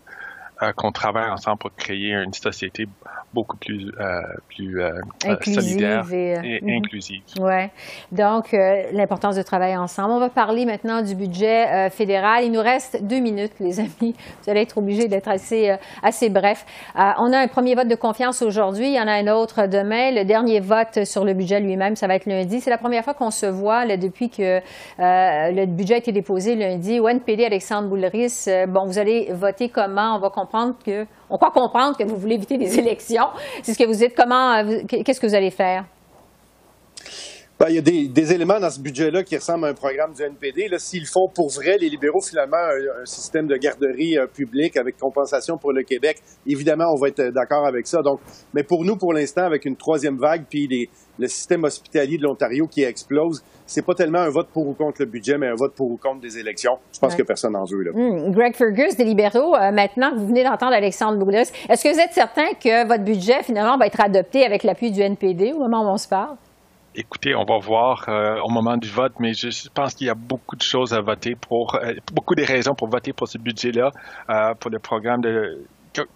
euh, 0.63 0.72
qu'on 0.75 0.91
travaille 0.91 1.30
ensemble 1.30 1.58
pour 1.60 1.75
créer 1.75 2.13
une 2.13 2.34
société 2.34 2.86
beaucoup 3.34 3.58
plus, 3.58 3.91
euh, 4.00 4.22
plus 4.50 4.82
euh, 4.82 4.91
euh, 5.25 5.36
solidaire 5.41 6.06
et, 6.12 6.60
mhm. 6.62 6.70
inclusive. 6.77 7.22
Oui. 7.39 7.70
Donc, 8.12 8.56
l'importance 8.94 9.36
de 9.36 9.41
travailler 9.41 9.77
ensemble. 9.77 10.12
On 10.12 10.20
va 10.20 10.30
parler 10.30 10.65
maintenant 10.65 11.01
du 11.01 11.15
budget 11.15 11.89
fédéral. 11.89 12.44
Il 12.44 12.51
nous 12.51 12.62
reste 12.62 13.03
deux 13.03 13.20
minutes, 13.20 13.53
les 13.60 13.80
amis. 13.80 14.15
Vous 14.44 14.50
allez 14.50 14.62
être 14.62 14.77
obligés 14.77 15.08
d'être 15.08 15.27
assez, 15.27 15.75
assez 16.03 16.30
bref. 16.30 16.65
on 16.96 17.32
a 17.32 17.39
un 17.39 17.48
premier 17.48 17.75
vote 17.75 17.88
de 17.88 17.96
confiance 17.96 18.41
aujourd'hui. 18.41 18.88
Il 18.88 18.96
y 18.96 19.00
en 19.00 19.08
a 19.08 19.13
un 19.13 19.27
autre 19.27 19.68
demain. 19.68 20.12
Le 20.12 20.24
dernier 20.25 20.60
vote 20.60 21.06
sur 21.06 21.24
le 21.24 21.34
budget 21.34 21.60
lui-même, 21.60 21.96
ça 21.96 22.08
va 22.08 22.15
être 22.15 22.25
lundi. 22.25 22.60
C'est 22.60 22.70
la 22.70 22.77
première 22.77 23.03
fois 23.03 23.13
qu'on 23.13 23.32
se 23.32 23.46
voit 23.46 23.86
là, 23.86 23.98
depuis 23.98 24.30
que 24.30 24.60
le 25.00 25.65
budget 25.65 25.96
a 25.96 25.98
été 25.98 26.12
déposé 26.12 26.56
lundi. 26.56 27.00
Au 27.00 27.08
NPD, 27.08 27.46
Alexandre 27.46 27.88
Boulris, 27.88 28.46
bon, 28.68 28.86
vous 28.86 29.00
allez 29.00 29.30
voter 29.32 29.70
comment? 29.70 30.15
On 30.15 30.20
va 30.20 30.30
comprendre 30.30 30.50
on 31.29 31.38
croit 31.38 31.51
comprendre 31.51 31.98
que 31.98 32.03
vous 32.03 32.17
voulez 32.17 32.36
éviter 32.36 32.58
les 32.58 32.77
élections. 32.79 33.27
C'est 33.63 33.74
ce 33.74 33.77
que 33.77 33.86
vous 33.86 33.93
dites. 33.93 34.15
Comment, 34.15 34.53
euh, 34.53 34.81
qu'est-ce 34.88 35.20
que 35.20 35.27
vous 35.27 35.36
allez 35.36 35.51
faire? 35.51 35.86
Ben, 37.62 37.68
il 37.70 37.75
y 37.75 37.77
a 37.77 37.82
des, 38.10 38.34
éléments 38.34 38.60
dans 38.60 38.72
ce 38.72 38.80
budget-là 38.80 39.22
qui 39.22 39.36
ressemblent 39.36 39.65
à 39.65 39.68
un 39.68 39.75
programme 39.75 40.13
du 40.13 40.24
NPD. 40.24 40.68
S'ils 40.80 41.06
font 41.06 41.27
pour 41.27 41.51
vrai, 41.51 41.77
les 41.77 41.89
libéraux, 41.89 42.20
finalement, 42.20 42.58
un, 42.58 43.06
système 43.06 43.46
de 43.46 43.56
garderie 43.56 44.18
euh, 44.18 44.25
publique 44.25 44.77
avec 44.77 44.98
compensation 44.98 45.60
pour 45.60 45.72
le 45.72 45.84
Québec, 45.84 46.18
évidemment, 46.48 46.86
on 46.91 47.00
va 47.00 47.10
être 47.10 47.22
d'accord 47.32 47.68
avec 47.68 47.86
ça. 47.86 48.01
Donc, 48.01 48.20
mais 48.56 48.63
pour 48.63 48.84
nous, 48.84 48.96
pour 48.96 49.13
l'instant, 49.13 49.44
avec 49.44 49.65
une 49.65 49.75
troisième 49.75 50.18
vague, 50.18 50.46
puis 50.50 50.89
le 51.20 51.27
système 51.27 51.63
hospitalier 51.63 52.18
de 52.18 52.24
l'Ontario 52.24 52.65
qui 52.65 52.82
explose, 52.82 53.44
c'est 53.68 53.86
pas 53.86 53.94
tellement 53.94 54.22
un 54.22 54.32
vote 54.32 54.48
pour 54.51 54.68
ou 54.68 54.74
contre 54.74 55.03
le 55.03 55.06
budget, 55.06 55.38
mais 55.38 55.46
un 55.46 55.56
vote 55.56 55.75
pour 55.75 55.91
ou 55.91 55.98
contre 55.98 56.22
des 56.22 56.39
élections. 56.39 56.80
Je 56.91 56.98
pense 56.98 57.13
que 57.13 57.22
personne 57.22 57.53
n'en 57.53 57.65
veut. 57.65 57.84
Là. 57.84 57.91
Hmm. 57.94 58.32
Greg 58.32 58.56
Fergus, 58.56 58.98
des 58.98 59.06
libéraux, 59.06 59.53
euh, 59.53 59.72
maintenant, 59.72 60.15
vous 60.18 60.25
venez 60.25 60.44
d'entendre 60.44 60.74
Alexandre 60.74 61.20
Boulris. 61.20 61.51
Est-ce 61.70 61.84
que 61.84 61.94
vous 61.94 62.00
êtes 62.00 62.13
certain 62.13 62.53
que 62.53 62.88
votre 62.88 63.03
budget, 63.03 63.44
finalement, 63.44 63.77
va 63.77 63.86
être 63.86 64.01
adopté 64.01 64.48
avec 64.48 64.63
l'appui 64.63 64.89
du 64.89 65.01
NPD 65.01 65.53
au 65.53 65.60
moment 65.60 65.84
où 65.84 65.94
on 65.94 65.98
se 65.98 66.08
parle? 66.08 66.38
Écoutez, 66.93 67.33
on 67.36 67.45
va 67.45 67.57
voir 67.57 68.05
euh, 68.10 68.41
au 68.41 68.50
moment 68.50 68.75
du 68.75 68.89
vote, 68.89 69.13
mais 69.19 69.33
je 69.33 69.69
pense 69.69 69.93
qu'il 69.93 70.07
y 70.07 70.10
a 70.10 70.15
beaucoup 70.15 70.57
de 70.57 70.62
choses 70.62 70.93
à 70.93 71.00
voter 71.00 71.36
pour, 71.36 71.75
euh, 71.75 71.93
beaucoup 72.12 72.36
de 72.36 72.43
raisons 72.43 72.75
pour 72.75 72.89
voter 72.89 73.13
pour 73.13 73.29
ce 73.29 73.38
budget-là, 73.38 73.91
euh, 74.29 74.53
pour 74.55 74.69
le 74.71 74.79
programme 74.79 75.21
de 75.21 75.65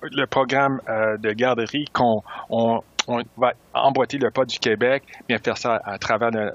le 0.04 0.26
programme 0.26 0.80
de 0.88 1.34
garderie 1.34 1.84
qu'on 1.92 2.24
on, 2.50 2.82
on 3.10 3.22
va 3.36 3.52
emboîter 3.76 4.18
le 4.18 4.32
pas 4.32 4.46
du 4.46 4.60
Québec, 4.60 5.04
bien 5.28 5.38
faire 5.38 5.58
ça 5.58 5.82
à 5.84 5.98
travers 5.98 6.32
le, 6.32 6.52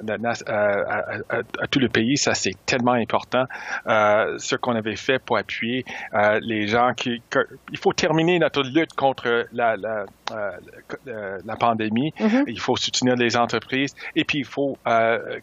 à, 0.49 1.67
tout 1.71 1.79
le 1.79 1.89
pays, 1.89 2.17
ça 2.17 2.35
c'est 2.35 2.55
tellement 2.67 2.93
important. 2.93 3.45
Euh, 3.87 4.39
ce 4.39 4.57
qu'on 4.57 4.75
avait 4.75 4.97
fait 4.97 5.19
pour 5.19 5.37
appuyer 5.37 5.85
euh, 6.15 6.39
les 6.43 6.67
gens 6.67 6.93
qui, 6.97 7.23
il 7.73 7.79
faut 7.79 7.93
terminer 7.93 8.39
notre 8.39 8.63
lutte 8.63 8.95
contre 8.95 9.47
la, 9.53 9.77
la, 9.77 10.05
euh, 10.33 11.39
la 11.45 11.57
pandémie. 11.57 12.13
Mm-hmm. 12.19 12.45
Il 12.47 12.61
faut 12.61 12.77
soutenir 12.77 13.17
les 13.17 13.37
entreprises 13.37 13.95
et 14.17 14.25
puis 14.25 14.39
il 14.39 14.45
faut 14.45 14.77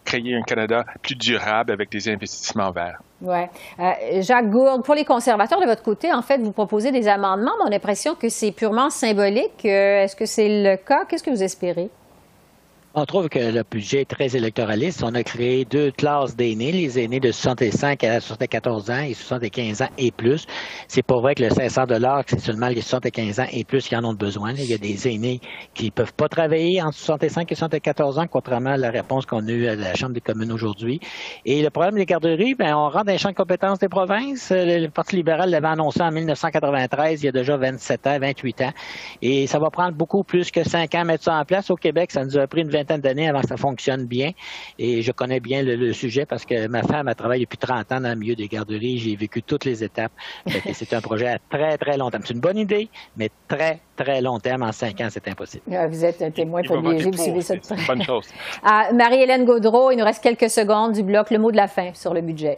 créer 0.06 0.36
un 0.36 0.44
Canada 0.44 0.84
plus 1.02 1.16
durable 1.16 1.72
avec 1.72 1.92
des 1.92 2.10
investissements 2.10 2.72
verts. 2.72 3.00
Ouais. 3.20 3.50
Jacques 4.22 4.50
Gourde, 4.50 4.84
pour 4.84 4.94
les 4.94 5.04
conservateurs 5.04 5.60
de 5.60 5.66
votre 5.66 5.82
côté, 5.82 6.14
en 6.14 6.22
fait, 6.22 6.38
vous 6.38 6.52
proposez 6.52 6.92
des 6.92 7.08
amendements, 7.08 7.54
mais 7.58 7.64
on 7.64 7.68
a 7.68 7.72
l'impression 7.72 8.14
que 8.14 8.30
c'est 8.30 8.52
purement 8.52 8.92
symbolique. 8.92 9.66
Est-ce 9.66 10.16
que 10.16 10.26
c'est 10.26 10.48
le 10.48 10.78
cas? 10.78 11.06
Qu'est-ce 11.06 11.24
que 11.24 11.32
vous 11.32 11.44
espérez? 11.44 11.67
serré 11.68 11.90
on 13.00 13.06
trouve 13.06 13.30
que 13.30 13.38
le 13.38 13.62
budget 13.62 14.02
est 14.02 14.10
très 14.10 14.36
électoraliste. 14.36 15.04
On 15.04 15.14
a 15.14 15.22
créé 15.22 15.66
deux 15.66 15.92
classes 15.92 16.36
d'aînés, 16.36 16.72
les 16.72 16.98
aînés 16.98 17.20
de 17.20 17.32
65 17.32 18.04
à 18.04 18.20
74 18.20 18.90
ans 18.90 19.02
et 19.02 19.14
75 19.14 19.84
ans 19.84 19.90
et 20.00 20.10
plus. 20.10 20.48
C'est 20.88 21.04
pas 21.04 21.20
vrai 21.20 21.36
que 21.36 21.44
le 21.44 21.52
500 21.52 21.86
dollars, 21.86 22.24
c'est 22.26 22.40
seulement 22.40 22.70
les 22.70 22.82
75 22.82 23.40
ans 23.40 23.46
et 23.52 23.64
plus 23.66 23.88
qui 23.88 23.96
en 23.96 24.04
ont 24.04 24.16
besoin. 24.16 24.54
Il 24.54 24.66
y 24.66 24.74
a 24.74 24.80
des 24.80 25.08
aînés 25.08 25.42
qui 25.76 25.92
peuvent 25.92 26.16
pas 26.16 26.28
travailler 26.28 26.82
entre 26.82 26.98
65 26.98 27.52
et 27.52 27.54
74 27.54 28.18
ans, 28.18 28.26
contrairement 28.26 28.72
à 28.72 28.78
la 28.78 28.90
réponse 28.90 29.28
qu'on 29.28 29.48
a 29.48 29.52
eue 29.52 29.68
à 29.68 29.76
la 29.76 29.94
Chambre 29.94 30.14
des 30.14 30.22
communes 30.22 30.52
aujourd'hui. 30.52 31.00
Et 31.46 31.62
le 31.62 31.70
problème 31.70 31.98
des 31.98 32.06
garderies, 32.08 32.56
ben, 32.56 32.76
on 32.76 32.90
rentre 32.90 33.06
dans 33.06 33.12
les 33.12 33.20
champs 33.20 33.30
de 33.30 33.36
compétences 33.36 33.78
des 33.78 33.90
provinces. 33.90 34.52
Le 34.52 34.88
Parti 34.88 35.18
libéral 35.18 35.52
l'avait 35.52 35.68
annoncé 35.68 36.02
en 36.02 36.10
1993, 36.10 37.22
il 37.22 37.26
y 37.28 37.30
a 37.30 37.32
déjà 37.32 37.58
27 37.58 38.08
ans, 38.08 38.18
28 38.20 38.62
ans. 38.62 38.74
Et 39.22 39.46
ça 39.46 39.60
va 39.60 39.70
prendre 39.70 39.96
beaucoup 39.96 40.24
plus 40.24 40.50
que 40.50 40.68
5 40.68 40.96
ans 40.96 41.02
à 41.02 41.04
mettre 41.04 41.26
ça 41.26 41.36
en 41.36 41.46
place. 41.46 41.70
Au 41.70 41.76
Québec, 41.76 42.10
ça 42.12 42.26
nous 42.26 42.36
a 42.40 42.48
pris 42.48 42.62
une 42.62 42.72
vingtaine 42.72 42.87
d'années 42.96 43.28
avant 43.28 43.42
que 43.42 43.48
ça 43.48 43.58
fonctionne 43.58 44.06
bien. 44.06 44.32
Et 44.80 45.02
je 45.02 45.12
connais 45.12 45.40
bien 45.40 45.64
le, 45.64 45.94
sujet 45.94 46.26
parce 46.26 46.46
que 46.46 46.68
ma 46.68 46.84
femme 46.84 47.08
a 47.08 47.16
travaillé 47.16 47.46
depuis 47.46 47.58
30 47.58 47.92
ans 47.92 48.02
dans 48.02 48.10
le 48.10 48.16
milieu 48.16 48.36
des 48.36 48.48
garderies. 48.48 48.98
J'ai 49.00 49.16
vécu 49.16 49.42
toutes 49.42 49.66
les 49.66 49.84
étapes. 49.84 50.12
C'est 50.74 50.94
un 50.94 51.02
projet 51.02 51.28
à 51.28 51.40
très, 51.40 51.78
très 51.78 51.98
long 51.98 52.10
terme. 52.10 52.24
C'est 52.26 52.34
une 52.34 52.40
bonne 52.40 52.58
idée, 52.58 52.90
mais 53.16 53.30
très, 53.48 53.80
très 53.96 54.22
long 54.22 54.40
terme. 54.40 54.64
En 54.64 54.72
cinq 54.72 55.02
ans, 55.02 55.08
c'est 55.10 55.28
impossible. 55.28 55.64
Ah, 55.74 55.88
vous 55.88 56.06
êtes 56.06 56.22
un 56.22 56.32
témoin 56.32 56.62
privilégié. 56.62 57.12
Vous 57.12 57.18
suivez 57.18 57.42
cette 57.42 57.68
bonne 57.88 58.04
chose. 58.04 58.28
Ah, 58.64 58.90
Marie-Hélène 58.94 59.46
Gaudreau, 59.46 59.92
il 59.92 59.98
nous 59.98 60.04
reste 60.04 60.24
quelques 60.24 60.50
secondes 60.50 60.94
du 60.94 61.04
bloc. 61.04 61.32
Le 61.32 61.40
mot 61.40 61.52
de 61.52 61.58
la 61.58 61.68
fin 61.68 61.94
sur 61.94 62.14
le 62.14 62.22
budget. 62.22 62.58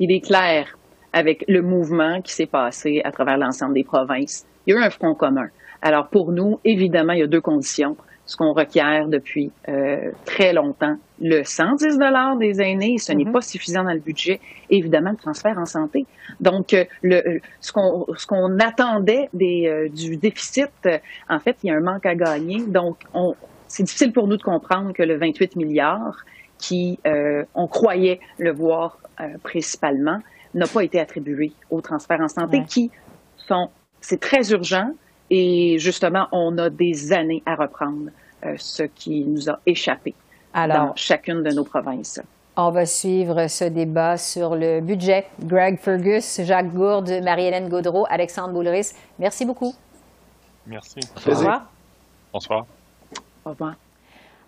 Il 0.00 0.10
est 0.10 0.20
clair 0.20 0.76
avec 1.12 1.44
le 1.46 1.62
mouvement 1.62 2.20
qui 2.20 2.32
s'est 2.32 2.46
passé 2.46 3.00
à 3.04 3.12
travers 3.12 3.38
l'ensemble 3.38 3.74
des 3.74 3.84
provinces. 3.84 4.44
Il 4.66 4.74
y 4.74 4.76
a 4.76 4.80
eu 4.80 4.82
un 4.82 4.90
front 4.90 5.14
commun. 5.14 5.48
Alors 5.84 6.08
pour 6.08 6.32
nous, 6.32 6.58
évidemment, 6.64 7.12
il 7.12 7.20
y 7.20 7.22
a 7.22 7.26
deux 7.26 7.42
conditions. 7.42 7.94
Ce 8.24 8.38
qu'on 8.38 8.54
requiert 8.54 9.06
depuis 9.06 9.52
euh, 9.68 10.12
très 10.24 10.54
longtemps, 10.54 10.96
le 11.20 11.44
110 11.44 11.98
dollars 11.98 12.38
des 12.38 12.62
aînés, 12.62 12.96
ce 12.96 13.12
n'est 13.12 13.26
mhm. 13.26 13.32
pas 13.32 13.42
suffisant 13.42 13.84
dans 13.84 13.92
le 13.92 14.00
budget. 14.00 14.40
évidemment, 14.70 15.10
le 15.10 15.18
transfert 15.18 15.58
en 15.58 15.66
santé. 15.66 16.06
Donc, 16.40 16.72
euh, 16.72 16.86
le, 17.02 17.16
euh, 17.16 17.38
ce 17.60 17.70
qu'on 17.70 18.58
attendait 18.60 19.28
des, 19.34 19.90
du 19.94 20.16
déficit, 20.16 20.70
en 21.28 21.38
fait, 21.38 21.58
il 21.62 21.66
y 21.66 21.70
a 21.70 21.74
un 21.74 21.80
manque 21.80 22.06
à 22.06 22.14
gagner. 22.14 22.64
Donc, 22.66 23.04
c'est 23.68 23.82
difficile 23.82 24.14
pour 24.14 24.26
nous 24.26 24.38
de 24.38 24.42
comprendre 24.42 24.94
que 24.94 25.02
le 25.02 25.18
28 25.18 25.56
milliards, 25.56 26.24
qui 26.56 26.98
on 27.54 27.66
croyait 27.66 28.20
le 28.38 28.52
voir 28.52 29.00
principalement, 29.42 30.20
n'a 30.54 30.66
pas 30.66 30.82
été 30.82 30.98
attribué 30.98 31.52
au 31.68 31.82
transfert 31.82 32.22
en 32.22 32.28
santé, 32.28 32.62
qui 32.66 32.90
sont 33.36 33.68
c'est 34.04 34.20
très 34.20 34.50
urgent. 34.52 34.90
Et 35.36 35.80
justement, 35.80 36.28
on 36.30 36.56
a 36.58 36.70
des 36.70 37.12
années 37.12 37.42
à 37.44 37.56
reprendre 37.56 38.10
euh, 38.46 38.54
ce 38.56 38.84
qui 38.84 39.24
nous 39.24 39.50
a 39.50 39.58
échappé 39.66 40.14
dans 40.54 40.92
chacune 40.94 41.42
de 41.42 41.50
nos 41.50 41.64
provinces. 41.64 42.20
On 42.56 42.70
va 42.70 42.86
suivre 42.86 43.48
ce 43.48 43.64
débat 43.64 44.16
sur 44.16 44.54
le 44.54 44.80
budget. 44.80 45.26
Greg 45.40 45.80
Fergus, 45.80 46.40
Jacques 46.44 46.72
Gourde, 46.72 47.10
Marie-Hélène 47.24 47.68
Gaudreau, 47.68 48.06
Alexandre 48.08 48.52
Boulris, 48.52 48.92
merci 49.18 49.44
beaucoup. 49.44 49.74
Merci. 50.68 51.00
Au 51.26 51.30
revoir. 51.30 51.66
Bonsoir. 52.32 52.66
Au 53.44 53.50
revoir. 53.50 53.74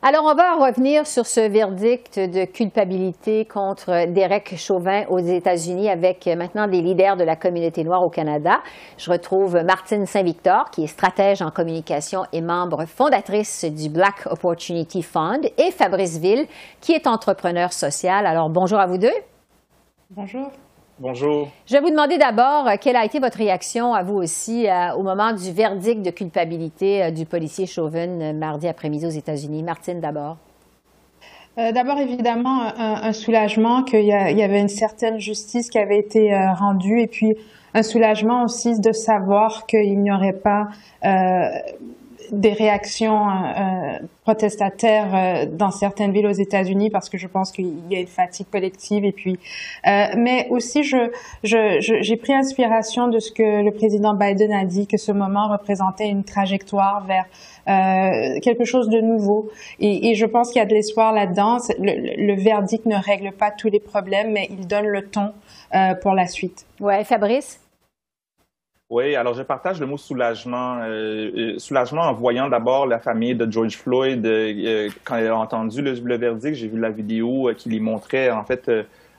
Alors, 0.08 0.22
on 0.22 0.36
va 0.36 0.54
revenir 0.54 1.04
sur 1.04 1.26
ce 1.26 1.40
verdict 1.40 2.20
de 2.20 2.44
culpabilité 2.44 3.44
contre 3.44 4.06
Derek 4.12 4.54
Chauvin 4.56 5.04
aux 5.08 5.18
États-Unis 5.18 5.90
avec 5.90 6.28
maintenant 6.28 6.68
des 6.68 6.80
leaders 6.80 7.16
de 7.16 7.24
la 7.24 7.34
communauté 7.34 7.82
noire 7.82 8.04
au 8.04 8.08
Canada. 8.08 8.60
Je 8.98 9.10
retrouve 9.10 9.56
Martine 9.64 10.06
Saint-Victor, 10.06 10.70
qui 10.70 10.84
est 10.84 10.86
stratège 10.86 11.42
en 11.42 11.50
communication 11.50 12.20
et 12.32 12.40
membre 12.40 12.84
fondatrice 12.84 13.64
du 13.64 13.90
Black 13.90 14.28
Opportunity 14.30 15.02
Fund, 15.02 15.44
et 15.58 15.72
Fabrice 15.72 16.18
Ville, 16.18 16.46
qui 16.80 16.92
est 16.92 17.08
entrepreneur 17.08 17.72
social. 17.72 18.26
Alors, 18.26 18.48
bonjour 18.48 18.78
à 18.78 18.86
vous 18.86 18.98
deux. 18.98 19.16
Bonjour. 20.10 20.52
Bonjour. 20.98 21.48
Je 21.66 21.74
vais 21.74 21.80
vous 21.80 21.90
demander 21.90 22.16
d'abord 22.16 22.66
euh, 22.66 22.76
quelle 22.80 22.96
a 22.96 23.04
été 23.04 23.18
votre 23.18 23.36
réaction 23.36 23.92
à 23.92 24.02
vous 24.02 24.14
aussi 24.14 24.66
euh, 24.66 24.94
au 24.94 25.02
moment 25.02 25.34
du 25.34 25.52
verdict 25.52 26.00
de 26.00 26.10
culpabilité 26.10 27.04
euh, 27.04 27.10
du 27.10 27.26
policier 27.26 27.66
Chauvin 27.66 28.32
mardi 28.32 28.66
après-midi 28.66 29.04
aux 29.04 29.10
États-Unis? 29.10 29.62
Martine 29.62 30.00
d'abord. 30.00 30.38
D'abord, 31.58 31.98
évidemment, 31.98 32.64
un, 32.76 33.14
soulagement 33.14 33.82
qu'il 33.82 34.04
y, 34.04 34.12
avait 34.12 34.60
une 34.60 34.68
certaine 34.68 35.18
justice 35.18 35.70
qui 35.70 35.78
avait 35.78 35.98
été 35.98 36.30
rendue 36.54 37.00
et 37.00 37.06
puis 37.06 37.34
un 37.72 37.82
soulagement 37.82 38.44
aussi 38.44 38.78
de 38.78 38.92
savoir 38.92 39.64
qu'il 39.64 39.98
n'y 40.02 40.12
aurait 40.12 40.34
pas 40.34 40.66
des 42.30 42.52
réactions 42.52 43.28
euh, 43.28 43.98
protestataires 44.24 45.14
euh, 45.14 45.46
dans 45.46 45.70
certaines 45.70 46.12
villes 46.12 46.26
aux 46.26 46.32
États-Unis 46.32 46.90
parce 46.90 47.08
que 47.08 47.16
je 47.16 47.28
pense 47.28 47.52
qu'il 47.52 47.90
y 47.90 47.96
a 47.96 48.00
une 48.00 48.06
fatigue 48.06 48.48
collective. 48.50 49.04
Et 49.04 49.12
puis 49.12 49.38
euh, 49.86 50.06
mais 50.16 50.48
aussi 50.50 50.82
je 50.82 51.10
j'ai 51.42 52.16
pris 52.16 52.34
inspiration 52.34 53.08
de 53.08 53.18
ce 53.18 53.30
que 53.30 53.62
le 53.62 53.70
président 53.70 54.14
Biden 54.14 54.52
a 54.52 54.64
dit 54.64 54.86
que 54.86 54.96
ce 54.96 55.12
moment 55.12 55.48
représentait 55.48 56.08
une 56.08 56.24
trajectoire 56.24 57.06
vers 57.06 57.26
euh, 57.68 58.40
quelque 58.40 58.64
chose 58.64 58.88
de 58.88 59.00
nouveau. 59.00 59.50
Et, 59.80 60.10
et 60.10 60.14
je 60.14 60.26
pense 60.26 60.50
qu'il 60.50 60.58
y 60.58 60.62
a 60.62 60.66
de 60.66 60.74
l'espoir 60.74 61.12
là-dedans. 61.12 61.58
Le, 61.78 62.26
le, 62.26 62.34
verdict 62.34 62.86
ne 62.86 62.96
règle 62.96 63.32
pas 63.32 63.50
tous 63.50 63.68
les 63.68 63.80
problèmes 63.80 64.32
mais 64.32 64.48
il 64.50 64.66
donne 64.66 64.86
le 64.86 65.02
ton 65.02 65.32
pour 66.02 66.14
la 66.14 66.26
suite. 66.26 66.64
Ouais 66.80 67.04
Fabrice? 67.04 67.60
Oui, 68.88 69.16
alors 69.16 69.34
je 69.34 69.42
partage 69.42 69.80
le 69.80 69.86
mot 69.86 69.96
soulagement. 69.96 70.78
Euh, 70.82 71.30
euh, 71.36 71.58
soulagement 71.58 72.02
en 72.02 72.12
voyant 72.12 72.48
d'abord 72.48 72.86
la 72.86 73.00
famille 73.00 73.34
de 73.34 73.50
George 73.50 73.76
Floyd 73.76 74.24
euh, 74.24 74.88
quand 75.02 75.16
elle 75.16 75.26
a 75.26 75.36
entendu 75.36 75.82
le, 75.82 76.16
verdict. 76.16 76.54
J'ai 76.54 76.68
vu 76.68 76.78
la 76.78 76.90
vidéo 76.90 77.50
qui 77.56 77.68
les 77.68 77.80
montrait 77.80 78.30
en 78.30 78.44
fait 78.44 78.70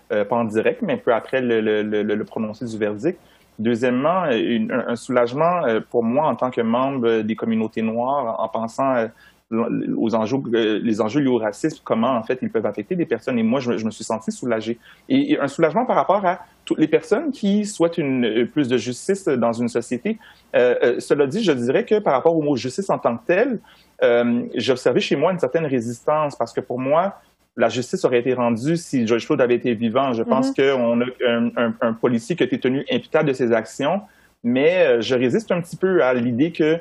pas 0.10 0.36
en 0.36 0.46
direct, 0.46 0.82
mais 0.84 0.94
un 0.94 0.98
peu 0.98 1.14
après 1.14 1.42
le, 1.42 1.60
le, 1.60 1.82
le 1.82 2.24
prononcé 2.24 2.66
du 2.66 2.78
verdict. 2.78 3.20
Deuxièmement, 3.60 4.24
un 4.24 4.96
soulagement 4.96 5.64
pour 5.90 6.04
moi 6.04 6.28
en 6.28 6.36
tant 6.36 6.50
que 6.50 6.62
membre 6.62 7.22
des 7.24 7.36
communautés 7.36 7.82
noires, 7.82 8.40
en 8.40 8.48
pensant 8.48 9.10
aux 9.50 10.14
enjeux, 10.16 10.38
les 10.52 11.00
enjeux 11.00 11.22
liés 11.22 11.30
au 11.30 11.38
racisme, 11.38 11.80
comment 11.84 12.18
en 12.18 12.24
fait 12.24 12.40
ils 12.42 12.50
peuvent 12.50 12.66
affecter 12.66 12.96
des 12.96 13.06
personnes. 13.06 13.40
Et 13.40 13.44
moi, 13.44 13.60
je, 13.60 13.72
me 13.72 13.92
suis 13.92 14.04
senti 14.04 14.32
soulagé. 14.32 14.78
Et, 15.08 15.40
un 15.40 15.48
soulagement 15.48 15.86
par 15.86 15.96
rapport 15.96 16.26
à 16.26 16.40
toutes 16.66 16.80
les 16.80 16.88
personnes 16.88 17.32
qui 17.32 17.66
souhaitent 17.66 17.98
une, 17.98 18.26
euh, 18.26 18.46
plus 18.46 18.68
de 18.68 18.78
justice 18.78 19.26
dans 19.26 19.54
une 19.54 19.70
société. 19.70 20.18
Euh, 20.56 20.76
euh, 20.84 21.00
cela 21.00 21.28
dit, 21.28 21.44
je 21.44 21.54
dirais 21.54 21.86
que 21.86 22.00
par 22.00 22.14
rapport 22.14 22.36
au 22.36 22.42
mot 22.42 22.58
justice 22.58 22.90
en 22.90 23.00
tant 23.00 23.18
que 23.18 23.26
tel, 23.26 23.60
euh, 24.04 24.44
j'ai 24.54 24.74
observé 24.74 25.00
chez 25.00 25.16
moi 25.16 25.32
une 25.32 25.40
certaine 25.40 25.66
résistance 25.66 26.36
parce 26.36 26.52
que 26.52 26.60
pour 26.60 26.80
moi, 26.80 27.22
la 27.56 27.70
justice 27.70 28.04
aurait 28.04 28.20
été 28.20 28.34
rendue 28.34 28.76
si 28.76 29.08
George 29.08 29.26
Floyd 29.26 29.40
avait 29.40 29.56
été 29.56 29.74
vivant. 29.74 30.12
Je 30.14 30.24
pense 30.24 30.52
mm-hmm. 30.52 30.76
qu'on 30.76 31.02
a 31.02 31.06
un, 31.26 31.48
un, 31.56 31.74
un, 31.80 31.94
policier 31.94 32.36
qui 32.36 32.44
a 32.44 32.46
été 32.46 32.60
tenu 32.60 32.86
imputable 32.92 33.30
de 33.30 33.34
ses 33.34 33.54
actions, 33.54 34.02
mais 34.44 35.02
je 35.02 35.16
résiste 35.16 35.52
un 35.52 35.62
petit 35.62 35.78
peu 35.78 36.04
à 36.04 36.14
l'idée 36.14 36.52
que 36.52 36.80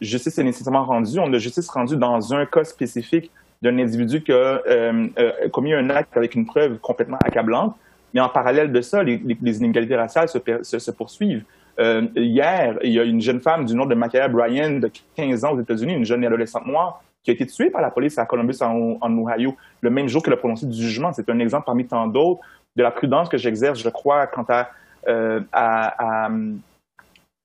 justice 0.00 0.38
est 0.38 0.44
nécessairement 0.44 0.84
rendue. 0.84 1.18
On 1.18 1.32
a 1.32 1.38
justice 1.38 1.68
rendue 1.68 1.96
dans 1.96 2.34
un 2.34 2.46
cas 2.46 2.64
spécifique 2.64 3.30
d'un 3.62 3.78
individu 3.78 4.22
qui 4.22 4.32
a 4.32 4.34
euh, 4.66 5.08
euh, 5.18 5.48
commis 5.50 5.72
un 5.72 5.88
acte 5.90 6.16
avec 6.16 6.34
une 6.34 6.46
preuve 6.46 6.78
complètement 6.78 7.18
accablante. 7.24 7.74
Mais 8.14 8.20
en 8.20 8.28
parallèle 8.28 8.72
de 8.72 8.80
ça, 8.80 9.02
les, 9.02 9.20
inégalités 9.42 9.96
raciales 9.96 10.28
se, 10.28 10.90
poursuivent. 10.90 11.44
Euh, 11.78 12.06
hier, 12.16 12.78
il 12.82 12.92
y 12.92 13.00
a 13.00 13.04
une 13.04 13.20
jeune 13.20 13.40
femme 13.40 13.66
du 13.66 13.74
nom 13.74 13.84
de 13.84 13.94
Makaya 13.94 14.28
Bryan, 14.28 14.80
de 14.80 14.90
15 15.16 15.44
ans 15.44 15.52
aux 15.52 15.60
États-Unis, 15.60 15.94
une 15.94 16.04
jeune 16.04 16.24
adolescente 16.24 16.66
noire, 16.66 17.02
qui 17.22 17.30
a 17.30 17.34
été 17.34 17.44
tuée 17.46 17.70
par 17.70 17.82
la 17.82 17.90
police 17.90 18.16
à 18.18 18.24
Columbus, 18.24 18.56
en, 18.62 19.18
Ohio, 19.18 19.56
le 19.80 19.90
même 19.90 20.08
jour 20.08 20.22
qu'elle 20.22 20.32
a 20.32 20.38
prononcé 20.38 20.66
du 20.66 20.80
jugement. 20.80 21.12
C'est 21.12 21.28
un 21.28 21.38
exemple 21.40 21.66
parmi 21.66 21.86
tant 21.86 22.06
d'autres 22.06 22.40
de 22.76 22.82
la 22.82 22.90
prudence 22.90 23.28
que 23.28 23.36
j'exerce, 23.36 23.80
je 23.80 23.88
crois, 23.88 24.26
quant 24.26 24.46
à 24.48 24.70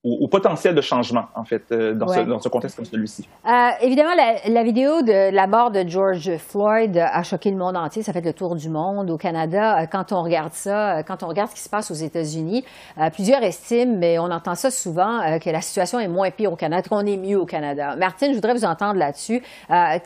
au, 0.03 0.27
potentiel 0.27 0.73
de 0.73 0.81
changement, 0.81 1.25
en 1.35 1.43
fait, 1.43 1.63
euh, 1.71 1.93
dans, 1.93 2.07
ce, 2.07 2.21
dans, 2.21 2.39
ce, 2.39 2.49
contexte 2.49 2.75
comme 2.75 2.85
celui-ci. 2.85 3.29
Euh, 3.47 3.69
évidemment, 3.81 4.15
la, 4.15 4.49
la, 4.49 4.63
vidéo 4.63 5.03
de 5.03 5.31
la 5.31 5.45
mort 5.45 5.69
de 5.69 5.87
George 5.87 6.37
Floyd 6.37 6.97
a 6.97 7.21
choqué 7.21 7.51
le 7.51 7.57
monde 7.57 7.77
entier. 7.77 8.01
Ça 8.01 8.11
fait 8.11 8.21
le 8.21 8.33
tour 8.33 8.55
du 8.55 8.67
monde. 8.69 9.11
Au 9.11 9.17
Canada, 9.17 9.81
euh, 9.81 9.85
quand 9.85 10.11
on 10.11 10.23
regarde 10.23 10.53
ça, 10.53 11.03
quand 11.03 11.21
on 11.21 11.27
regarde 11.27 11.51
ce 11.51 11.55
qui 11.55 11.61
se 11.61 11.69
passe 11.69 11.91
aux 11.91 11.95
États-Unis, 11.95 12.65
plusieurs 13.13 13.43
estiment, 13.43 13.97
mais 13.97 14.17
on 14.17 14.31
entend 14.31 14.55
ça 14.55 14.71
souvent, 14.71 15.19
que 15.39 15.49
la 15.49 15.61
situation 15.61 15.99
est 15.99 16.07
moins 16.07 16.31
pire 16.31 16.51
au 16.51 16.55
Canada, 16.55 16.87
qu'on 16.89 17.05
est 17.05 17.17
mieux 17.17 17.39
au 17.39 17.45
Canada. 17.45 17.95
Martine, 17.95 18.29
je 18.29 18.35
voudrais 18.35 18.53
vous 18.53 18.65
entendre 18.65 18.95
là-dessus. 18.95 19.41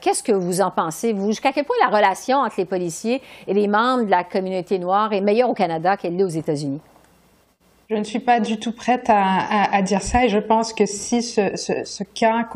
Qu'est-ce 0.02 0.24
que 0.24 0.34
vous 0.34 0.62
en 0.62 0.72
pensez, 0.72 1.14
vous? 1.14 1.28
Jusqu'à 1.28 1.52
quel 1.54 1.66
point 1.66 1.76
la 1.80 1.96
relation 1.96 2.40
entre 2.40 2.56
les 2.58 2.66
policiers 2.66 3.22
et 3.48 3.54
les 3.54 3.68
membres 3.68 4.06
de 4.06 4.12
la 4.12 4.24
communauté 4.24 4.78
noire 4.80 5.14
est 5.14 5.22
meilleure 5.22 5.50
au 5.50 5.54
Canada 5.54 5.96
qu'elle 5.96 6.18
l'est 6.18 6.24
aux 6.24 6.28
États-Unis? 6.28 6.82
Je 7.88 7.96
ne 7.96 8.04
suis 8.04 8.20
pas 8.20 8.40
du 8.40 8.58
tout 8.58 8.72
prête 8.72 9.12
à, 9.12 9.22
à, 9.22 9.76
à 9.76 9.82
dire 9.84 10.02
ça 10.02 10.26
et 10.26 10.30
je 10.30 10.40
pense 10.40 10.74
que 10.74 10.88
si 10.88 11.22
ce, 11.22 11.56
ce, 11.56 11.84
ce 11.84 12.04
cas 12.04 12.48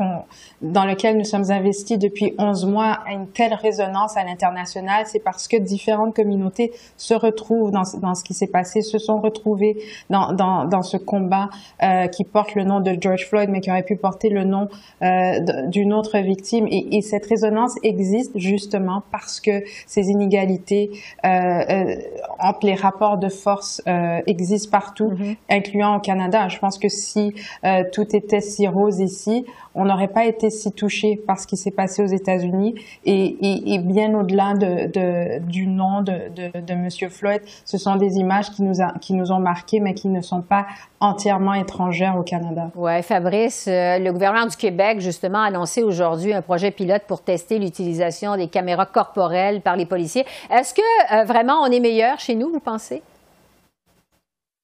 dans 0.60 0.84
lequel 0.84 1.16
nous 1.16 1.24
sommes 1.24 1.52
investis 1.52 1.98
depuis 1.98 2.34
11 2.36 2.66
mois 2.66 2.98
a 3.06 3.12
une 3.12 3.28
telle 3.28 3.54
résonance 3.54 4.16
à 4.16 4.24
l'international, 4.24 5.04
c'est 5.06 5.20
parce 5.20 5.46
que 5.46 5.56
différentes 5.56 6.16
communautés 6.16 6.72
se 6.96 7.14
retrouvent 7.14 7.70
dans, 7.70 7.84
dans 8.00 8.16
ce 8.16 8.24
qui 8.24 8.34
s'est 8.34 8.48
passé, 8.48 8.82
se 8.82 8.98
sont 8.98 9.20
retrouvées 9.20 9.76
dans, 10.10 10.32
dans, 10.32 10.64
dans 10.64 10.82
ce 10.82 10.96
combat 10.96 11.48
euh, 11.84 12.08
qui 12.08 12.24
porte 12.24 12.56
le 12.56 12.64
nom 12.64 12.80
de 12.80 12.96
George 13.00 13.28
Floyd 13.28 13.50
mais 13.50 13.60
qui 13.60 13.70
aurait 13.70 13.84
pu 13.84 13.94
porter 13.94 14.30
le 14.30 14.42
nom 14.42 14.68
euh, 15.02 15.38
d'une 15.68 15.92
autre 15.92 16.18
victime. 16.18 16.66
Et, 16.68 16.96
et, 16.96 17.02
cette 17.02 17.26
résonance 17.26 17.76
existe 17.84 18.36
justement 18.36 19.04
parce 19.12 19.40
que 19.40 19.62
ces 19.86 20.08
inégalités 20.08 20.90
euh, 21.24 21.28
euh 21.28 21.96
entre 22.38 22.66
les 22.66 22.74
rapports 22.74 23.18
de 23.18 23.28
force 23.28 23.82
euh, 23.86 24.20
existent 24.26 24.70
partout. 24.70 25.12
Mhm. 25.20 25.36
incluant 25.48 25.96
au 25.96 26.00
Canada. 26.00 26.48
Je 26.48 26.58
pense 26.58 26.78
que 26.78 26.88
si 26.88 27.34
euh, 27.64 27.84
tout 27.92 28.16
était 28.16 28.40
si 28.40 28.66
rose 28.66 29.00
ici, 29.00 29.44
on 29.74 29.84
n'aurait 29.84 30.08
pas 30.08 30.24
été 30.24 30.50
si 30.50 30.72
touché 30.72 31.16
par 31.16 31.38
ce 31.38 31.46
qui 31.46 31.56
s'est 31.56 31.70
passé 31.70 32.02
aux 32.02 32.06
États-Unis. 32.06 32.74
Et, 33.04 33.78
bien 33.78 34.14
au-delà 34.14 34.54
de, 34.54 35.38
du 35.40 35.66
nom 35.66 36.02
de, 36.02 36.60
de, 36.60 36.74
Monsieur 36.74 37.08
Floyd, 37.08 37.40
ce 37.64 37.78
sont 37.78 37.96
des 37.96 38.16
images 38.16 38.50
qui 38.50 38.62
nous, 38.62 38.74
qui 39.00 39.14
nous 39.14 39.32
ont 39.32 39.38
marqués, 39.38 39.80
mais 39.80 39.94
qui 39.94 40.08
ne 40.08 40.20
sont 40.20 40.42
pas 40.42 40.66
entièrement 41.00 41.54
étrangères 41.54 42.16
au 42.18 42.22
Canada. 42.22 42.70
Oui, 42.74 43.02
Fabrice, 43.02 43.66
euh, 43.68 43.98
le 43.98 44.12
gouvernement 44.12 44.46
du 44.46 44.56
Québec, 44.56 45.00
justement, 45.00 45.38
a 45.38 45.46
annoncé 45.46 45.82
aujourd'hui 45.82 46.32
un 46.32 46.42
projet 46.42 46.70
pilote 46.70 47.02
pour 47.06 47.22
tester 47.22 47.58
l'utilisation 47.58 48.36
des 48.36 48.48
caméras 48.48 48.86
corporelles 48.86 49.60
par 49.60 49.76
les 49.76 49.86
policiers. 49.86 50.24
Est-ce 50.50 50.74
que 50.74 51.14
euh, 51.14 51.24
vraiment 51.24 51.60
on 51.62 51.70
est 51.70 51.80
meilleur 51.80 52.18
chez 52.18 52.34
nous, 52.34 52.50
vous 52.50 52.60
pensez? 52.60 53.02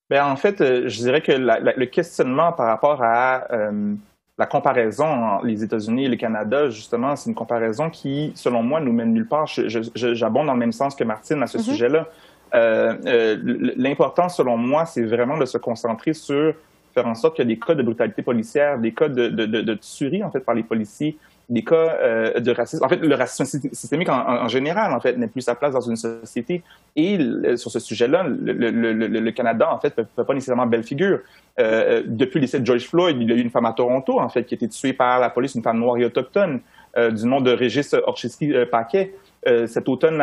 Ben, 0.09 0.25
en 0.25 0.37
fait, 0.37 0.61
euh, 0.61 0.89
je 0.89 0.99
dirais 0.99 1.21
que 1.21 1.33
le 1.33 1.85
questionnement 1.87 2.53
par 2.53 2.67
rapport 2.67 3.03
à 3.03 3.53
euh, 3.53 3.95
la 4.39 4.47
comparaison 4.47 5.07
entre 5.07 5.47
les 5.47 5.65
États-Unis 5.65 6.05
et 6.05 6.09
le 6.09 6.17
Canada, 6.17 6.71
justement, 6.71 7.17
c'est 7.17 7.29
une 7.29 7.35
comparaison 7.35 7.91
qui, 7.91 8.33
selon 8.37 8.63
moi, 8.63 8.81
nous 8.81 8.93
mène 8.93 9.13
nulle 9.13 9.27
part. 9.27 9.47
J'abonde 9.47 10.47
dans 10.47 10.53
le 10.53 10.59
même 10.59 10.73
sens 10.73 10.95
que 10.95 11.05
Martine 11.05 11.43
à 11.43 11.47
ce 11.47 11.59
mm-hmm. 11.59 11.63
sujet-là. 11.63 12.09
Euh, 12.55 13.37
L'important, 13.77 14.29
selon 14.29 14.57
moi, 14.57 14.85
c'est 14.87 15.03
vraiment 15.03 15.39
de 15.39 15.47
se 15.47 15.59
concentrer 15.59 16.13
sur 16.13 16.55
faire 16.95 17.07
en 17.07 17.15
sorte 17.15 17.37
que 17.37 17.43
des 17.43 17.59
cas 17.59 17.75
de 17.75 17.83
brutalité 17.83 18.23
policière, 18.23 18.79
des 18.79 18.93
cas 18.93 19.09
de, 19.09 19.29
de, 19.29 19.45
de, 19.45 19.61
de 19.61 19.75
tuerie, 19.75 20.25
en 20.25 20.31
fait, 20.31 20.41
par 20.41 20.55
les 20.55 20.63
policiers, 20.63 21.19
des 21.49 21.63
cas 21.63 21.75
euh, 22.01 22.41
de 22.41 22.51
racisme. 22.51 22.85
En 22.85 22.89
fait, 22.89 22.97
le 22.97 23.15
racisme 23.15 23.45
systémique 23.73 24.09
en, 24.09 24.49
général, 24.49 24.93
en 24.93 25.01
fait, 25.01 25.17
n'est 25.17 25.29
plus 25.29 25.43
sa 25.43 25.55
place 25.55 25.73
dans 25.75 25.81
une 25.81 25.97
société. 25.97 26.63
Et 26.97 27.19
sur 27.57 27.71
ce 27.71 27.79
sujet-là, 27.79 28.25
le, 28.25 28.53
le, 28.53 28.93
le, 28.93 29.31
Canada, 29.31 29.73
en 29.73 29.79
fait, 29.79 29.97
ne 29.97 30.03
fait 30.05 30.25
pas 30.25 30.35
nécessairement 30.35 30.67
belle 30.67 30.83
figure. 30.83 31.21
Euh, 31.61 32.03
depuis 32.05 32.37
le 32.37 32.43
décès 32.43 32.59
de 32.59 32.67
George 32.67 32.89
Floyd, 32.89 33.17
il 33.21 33.31
y 33.31 33.33
a 33.33 33.37
eu 33.37 33.41
une 33.41 33.51
femme 33.51 33.67
à 33.67 33.73
Toronto, 33.73 34.19
en 34.19 34.29
fait, 34.29 34.45
qui 34.45 34.55
a 34.55 34.57
été 34.57 34.69
tuée 34.69 34.93
par 34.93 35.21
la 35.21 35.31
police, 35.31 35.55
une 35.55 35.63
femme 35.63 35.79
noire 35.79 35.97
et 35.99 36.05
autochtone, 36.05 36.61
euh, 36.97 37.11
du 37.11 37.27
nom 37.27 37.41
de 37.41 37.53
Régis 37.53 37.95
Orchiski-Paquet. 37.95 39.15
cet, 39.67 39.89
automne, 39.89 40.21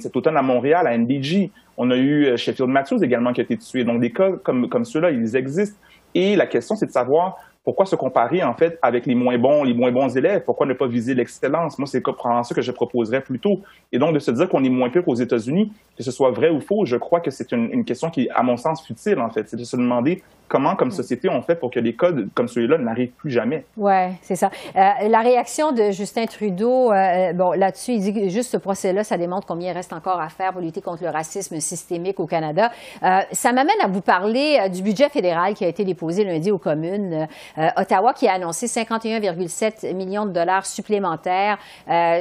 cet 0.00 0.16
automne 0.16 0.36
à 0.36 0.42
Montréal, 0.42 0.88
à 0.88 0.98
NDG, 0.98 1.52
on 1.76 1.92
a 1.92 1.96
eu 1.96 2.36
Sheffield 2.36 2.68
Matthews 2.68 3.04
également 3.04 3.32
qui 3.32 3.40
a 3.40 3.44
été 3.44 3.56
tué. 3.56 3.84
Donc, 3.84 4.00
des 4.00 4.10
cas 4.10 4.32
comme, 4.42 4.68
comme 4.68 4.84
ceux-là, 4.84 5.12
ils 5.12 5.36
existent. 5.36 5.78
Et 6.14 6.34
la 6.34 6.46
question, 6.46 6.74
c'est 6.74 6.86
de 6.86 6.90
savoir 6.90 7.36
pourquoi 7.62 7.84
se 7.84 7.94
comparer 7.94 8.42
en 8.42 8.54
fait 8.54 8.78
avec 8.80 9.04
les 9.06 9.14
moins 9.14 9.36
bons, 9.36 9.64
les 9.64 9.74
moins 9.74 9.92
bons 9.92 10.16
élèves? 10.16 10.42
Pourquoi 10.44 10.66
ne 10.66 10.72
pas 10.72 10.86
viser 10.86 11.14
l'excellence? 11.14 11.78
Moi, 11.78 11.86
c'est 11.86 12.02
ça 12.02 12.54
que 12.54 12.62
je 12.62 12.72
proposerais 12.72 13.20
plutôt. 13.20 13.60
Et 13.92 13.98
donc 13.98 14.14
de 14.14 14.18
se 14.18 14.30
dire 14.30 14.48
qu'on 14.48 14.64
est 14.64 14.70
moins 14.70 14.88
pire 14.88 15.04
qu'aux 15.04 15.14
États-Unis, 15.14 15.70
que 15.96 16.02
ce 16.02 16.10
soit 16.10 16.30
vrai 16.30 16.48
ou 16.48 16.60
faux, 16.60 16.86
je 16.86 16.96
crois 16.96 17.20
que 17.20 17.30
c'est 17.30 17.52
une, 17.52 17.70
une, 17.72 17.84
question 17.84 18.08
qui, 18.10 18.30
à 18.30 18.42
mon 18.42 18.56
sens, 18.56 18.84
futile 18.84 19.20
en 19.20 19.28
fait. 19.28 19.48
C'est 19.48 19.58
de 19.58 19.64
se 19.64 19.76
demander 19.76 20.22
comment, 20.50 20.74
comme 20.74 20.90
société, 20.90 21.28
on 21.30 21.40
fait 21.42 21.54
pour 21.54 21.70
que 21.70 21.78
des 21.78 21.94
codes 21.94 22.28
comme 22.34 22.48
celui-là 22.48 22.76
n'arrivent 22.76 23.12
plus 23.12 23.30
jamais. 23.30 23.64
Oui, 23.76 23.92
c'est 24.20 24.34
ça. 24.34 24.50
Euh, 24.76 25.08
la 25.08 25.20
réaction 25.20 25.70
de 25.70 25.92
Justin 25.92 26.26
Trudeau, 26.26 26.92
euh, 26.92 27.32
bon, 27.32 27.52
là-dessus, 27.52 27.92
il 27.92 28.00
dit 28.00 28.12
que 28.12 28.28
juste 28.28 28.50
ce 28.50 28.56
procès-là, 28.56 29.04
ça 29.04 29.16
démontre 29.16 29.46
combien 29.46 29.70
il 29.70 29.74
reste 29.74 29.92
encore 29.92 30.20
à 30.20 30.28
faire 30.28 30.52
pour 30.52 30.60
lutter 30.60 30.80
contre 30.82 31.04
le 31.04 31.10
racisme 31.10 31.60
systémique 31.60 32.18
au 32.18 32.26
Canada. 32.26 32.70
Euh, 33.02 33.20
ça 33.30 33.52
m'amène 33.52 33.80
à 33.80 33.86
vous 33.86 34.00
parler 34.00 34.68
du 34.70 34.82
budget 34.82 35.08
fédéral 35.08 35.54
qui 35.54 35.64
a 35.64 35.68
été 35.68 35.84
déposé 35.84 36.24
lundi 36.24 36.50
aux 36.50 36.58
communes. 36.58 37.28
Ottawa 37.76 38.12
qui 38.12 38.26
a 38.26 38.32
annoncé 38.32 38.66
51,7 38.66 39.94
millions 39.94 40.26
de 40.26 40.32
dollars 40.32 40.66
supplémentaires 40.66 41.58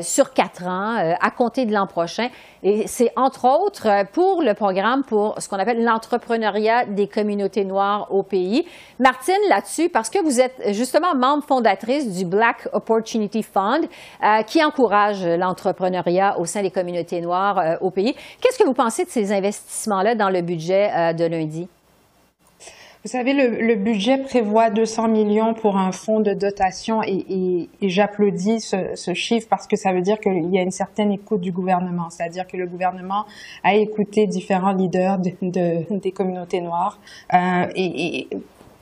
sur 0.01 0.33
quatre 0.33 0.67
ans 0.67 1.15
à 1.19 1.31
compter 1.31 1.65
de 1.65 1.73
l'an 1.73 1.87
prochain. 1.87 2.27
Et 2.61 2.87
c'est 2.87 3.11
entre 3.15 3.45
autres 3.45 4.05
pour 4.11 4.43
le 4.43 4.53
programme 4.53 5.03
pour 5.03 5.35
ce 5.41 5.47
qu'on 5.47 5.57
appelle 5.57 5.83
l'entrepreneuriat 5.83 6.85
des 6.85 7.07
communautés 7.07 7.65
noires 7.65 8.07
au 8.11 8.18
Martine, 8.99 9.33
là-dessus, 9.49 9.89
parce 9.89 10.09
que 10.09 10.21
vous 10.23 10.39
êtes 10.39 10.73
justement 10.73 11.15
membre 11.15 11.43
fondatrice 11.43 12.11
du 12.11 12.25
Black 12.25 12.67
Opportunity 12.73 13.43
Fund, 13.43 13.85
euh, 14.23 14.41
qui 14.43 14.63
encourage 14.63 15.25
l'entrepreneuriat 15.25 16.39
au 16.39 16.45
sein 16.45 16.61
des 16.61 16.71
communautés 16.71 17.21
noires 17.21 17.59
euh, 17.59 17.75
au 17.81 17.91
pays. 17.91 18.15
Qu'est-ce 18.41 18.57
que 18.57 18.65
vous 18.65 18.73
pensez 18.73 19.05
de 19.05 19.09
ces 19.09 19.31
investissements-là 19.31 20.15
dans 20.15 20.29
le 20.29 20.41
budget 20.41 20.91
euh, 20.95 21.13
de 21.13 21.25
lundi? 21.25 21.67
Vous 23.05 23.09
savez, 23.09 23.31
le, 23.33 23.75
budget 23.75 24.17
prévoit 24.17 24.69
200 24.69 25.07
millions 25.07 25.53
pour 25.53 25.77
un 25.77 25.93
fonds 25.93 26.19
de 26.19 26.33
dotation 26.33 27.01
et, 27.01 27.69
j'applaudis 27.81 28.59
ce, 28.59 29.13
chiffre 29.13 29.47
parce 29.49 29.67
que 29.67 29.77
ça 29.77 29.93
veut 29.93 30.01
dire 30.01 30.19
qu'il 30.19 30.53
y 30.53 30.59
a 30.59 30.61
une 30.61 30.71
certaine 30.71 31.13
écoute 31.13 31.39
du 31.39 31.53
gouvernement. 31.53 32.09
C'est-à-dire 32.09 32.45
que 32.45 32.57
le 32.57 32.67
gouvernement 32.67 33.25
a 33.63 33.75
écouté 33.75 34.27
différents 34.27 34.73
leaders 34.73 35.17
des 35.17 36.11
communautés 36.11 36.59
noires 36.59 36.99
et, 37.73 38.27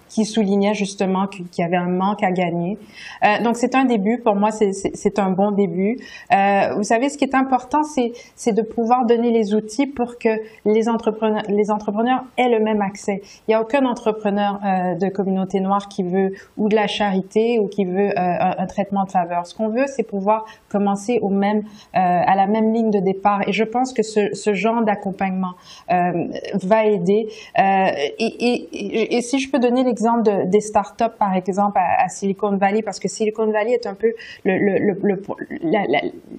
qui 0.10 0.26
soulignait 0.26 0.74
justement 0.74 1.28
qu'il 1.28 1.46
y 1.58 1.64
avait 1.64 1.78
un 1.78 1.90
manque 1.90 2.24
à 2.24 2.32
gagner. 2.32 2.78
Euh, 3.24 3.44
donc 3.44 3.58
c'est 3.58 3.76
un 3.76 3.86
début, 3.86 4.20
pour 4.20 4.36
moi 4.36 4.50
c'est 4.52 5.20
un 5.20 5.32
bon 5.32 5.52
début. 5.52 5.98
Euh, 6.34 6.74
vous 6.76 6.84
savez, 6.84 7.10
ce 7.10 7.18
qui 7.18 7.26
est 7.26 7.36
important, 7.36 7.82
c'est 7.84 8.54
de 8.54 8.62
pouvoir 8.62 9.06
donner 9.06 9.32
les 9.32 9.54
outils 9.54 9.88
pour 9.88 10.18
que 10.18 10.30
les 10.66 10.90
entrepreneurs, 10.90 11.44
les 11.50 11.72
entrepreneurs 11.72 12.24
aient 12.38 12.50
le 12.50 12.60
même 12.60 12.82
accès. 12.82 13.22
Il 13.48 13.52
n'y 13.52 13.56
a 13.56 13.62
aucun 13.62 13.86
entrepreneur 13.86 14.60
euh, 14.66 14.96
de 14.96 15.10
communauté 15.10 15.60
noire 15.60 15.88
qui 15.88 16.04
veut 16.04 16.34
ou 16.58 16.70
de 16.70 16.76
la 16.76 16.88
charité 16.88 17.60
ou 17.60 17.68
qui 17.68 17.86
veut 17.86 18.12
un, 18.18 18.66
traitement 18.68 19.06
de 19.06 19.12
faveur. 19.12 19.46
Ce 19.46 19.56
qu'on 19.56 19.70
veut, 19.70 19.86
c'est 19.88 20.04
pouvoir 20.04 20.46
commencer 20.70 21.20
au 21.22 21.30
même, 21.30 21.64
à 21.94 22.36
la 22.36 22.48
même 22.48 22.74
ligne 22.74 22.92
de 22.92 23.00
départ. 23.00 23.48
Et 23.48 23.54
je 23.54 23.64
pense 23.64 23.94
que 23.94 24.04
ce, 24.04 24.54
genre 24.54 24.84
d'accompagnement 24.84 25.54
va 25.90 26.86
aider. 26.86 27.28
Et, 27.58 29.16
et, 29.18 29.22
si 29.22 29.40
je 29.40 29.50
peux 29.50 29.60
donner 29.60 29.84
l'exemple 29.98 30.30
exemple 30.30 30.50
des 30.50 30.62
startups, 30.62 31.16
par 31.18 31.34
exemple, 31.36 31.78
à, 31.78 32.08
Silicon 32.10 32.58
Valley, 32.58 32.82
parce 32.82 33.00
que 33.00 33.08
Silicon 33.08 33.52
Valley 33.52 33.72
est 33.72 33.88
un 33.88 33.96
peu 33.96 34.14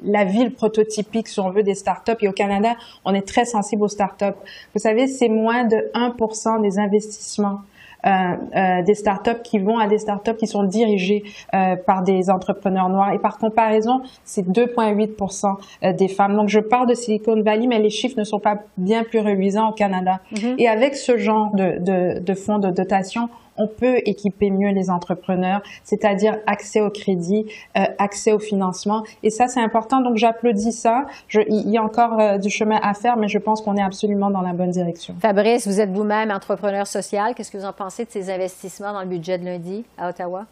la, 0.04 0.24
ville 0.24 0.52
prototypique, 0.52 1.28
si 1.28 1.40
on 1.40 1.50
veut, 1.50 1.62
des 1.62 1.74
startups. 1.74 2.12
Et 2.20 2.28
au 2.28 2.32
Canada, 2.32 2.76
on 3.04 3.14
est 3.14 3.26
très 3.26 3.44
sensible 3.44 3.82
aux 3.82 3.88
startups. 3.88 4.38
Vous 4.74 4.80
savez, 4.80 5.06
c'est 5.06 5.28
moins 5.28 5.64
de 5.64 5.90
1% 5.94 6.62
des 6.62 6.78
investissements 6.78 7.60
euh, 8.06 8.10
euh, 8.54 8.82
des 8.82 8.94
startups 8.94 9.42
qui 9.42 9.58
vont 9.58 9.78
à 9.78 9.88
des 9.88 9.98
startups 9.98 10.36
qui 10.36 10.46
sont 10.46 10.62
dirigées 10.62 11.24
euh, 11.52 11.74
par 11.74 12.04
des 12.04 12.30
entrepreneurs 12.30 12.88
noirs. 12.88 13.12
Et 13.12 13.18
par 13.18 13.38
comparaison, 13.38 14.02
c'est 14.24 14.46
2,8% 14.48 15.94
des 15.96 16.08
femmes. 16.08 16.36
Donc, 16.36 16.48
je 16.48 16.60
parle 16.60 16.86
de 16.86 16.94
Silicon 16.94 17.42
Valley, 17.42 17.66
mais 17.66 17.80
les 17.80 17.90
chiffres 17.90 18.16
ne 18.16 18.24
sont 18.24 18.38
pas 18.38 18.58
bien 18.76 19.02
plus 19.02 19.18
reluisants 19.18 19.70
au 19.70 19.72
Canada. 19.72 20.20
Mm-hmm. 20.32 20.54
Et 20.58 20.68
avec 20.68 20.94
ce 20.94 21.16
genre 21.18 21.52
de, 21.54 21.78
de, 21.80 22.20
de 22.20 22.34
fonds 22.34 22.58
de 22.58 22.70
dotation, 22.70 23.28
on 23.58 23.66
peut 23.66 23.98
équiper 24.06 24.50
mieux 24.50 24.70
les 24.70 24.90
entrepreneurs, 24.90 25.62
c'est-à-dire 25.84 26.38
accès 26.46 26.80
au 26.80 26.90
crédit, 26.90 27.46
euh, 27.76 27.84
accès 27.98 28.32
au 28.32 28.38
financement. 28.38 29.04
Et 29.22 29.30
ça, 29.30 29.48
c'est 29.48 29.60
important. 29.60 30.00
Donc, 30.00 30.16
j'applaudis 30.16 30.72
ça. 30.72 31.06
Je, 31.28 31.40
il 31.48 31.68
y 31.68 31.76
a 31.76 31.82
encore 31.82 32.18
euh, 32.20 32.38
du 32.38 32.50
chemin 32.50 32.78
à 32.82 32.94
faire, 32.94 33.16
mais 33.16 33.28
je 33.28 33.38
pense 33.38 33.60
qu'on 33.60 33.76
est 33.76 33.82
absolument 33.82 34.30
dans 34.30 34.42
la 34.42 34.52
bonne 34.52 34.70
direction. 34.70 35.14
Fabrice, 35.20 35.66
vous 35.66 35.80
êtes 35.80 35.90
vous-même 35.90 36.30
entrepreneur 36.30 36.86
social. 36.86 37.34
Qu'est-ce 37.34 37.50
que 37.50 37.58
vous 37.58 37.64
en 37.64 37.72
pensez 37.72 38.04
de 38.04 38.10
ces 38.10 38.30
investissements 38.30 38.92
dans 38.92 39.02
le 39.02 39.08
budget 39.08 39.38
de 39.38 39.44
lundi 39.44 39.84
à 39.98 40.10
Ottawa? 40.10 40.46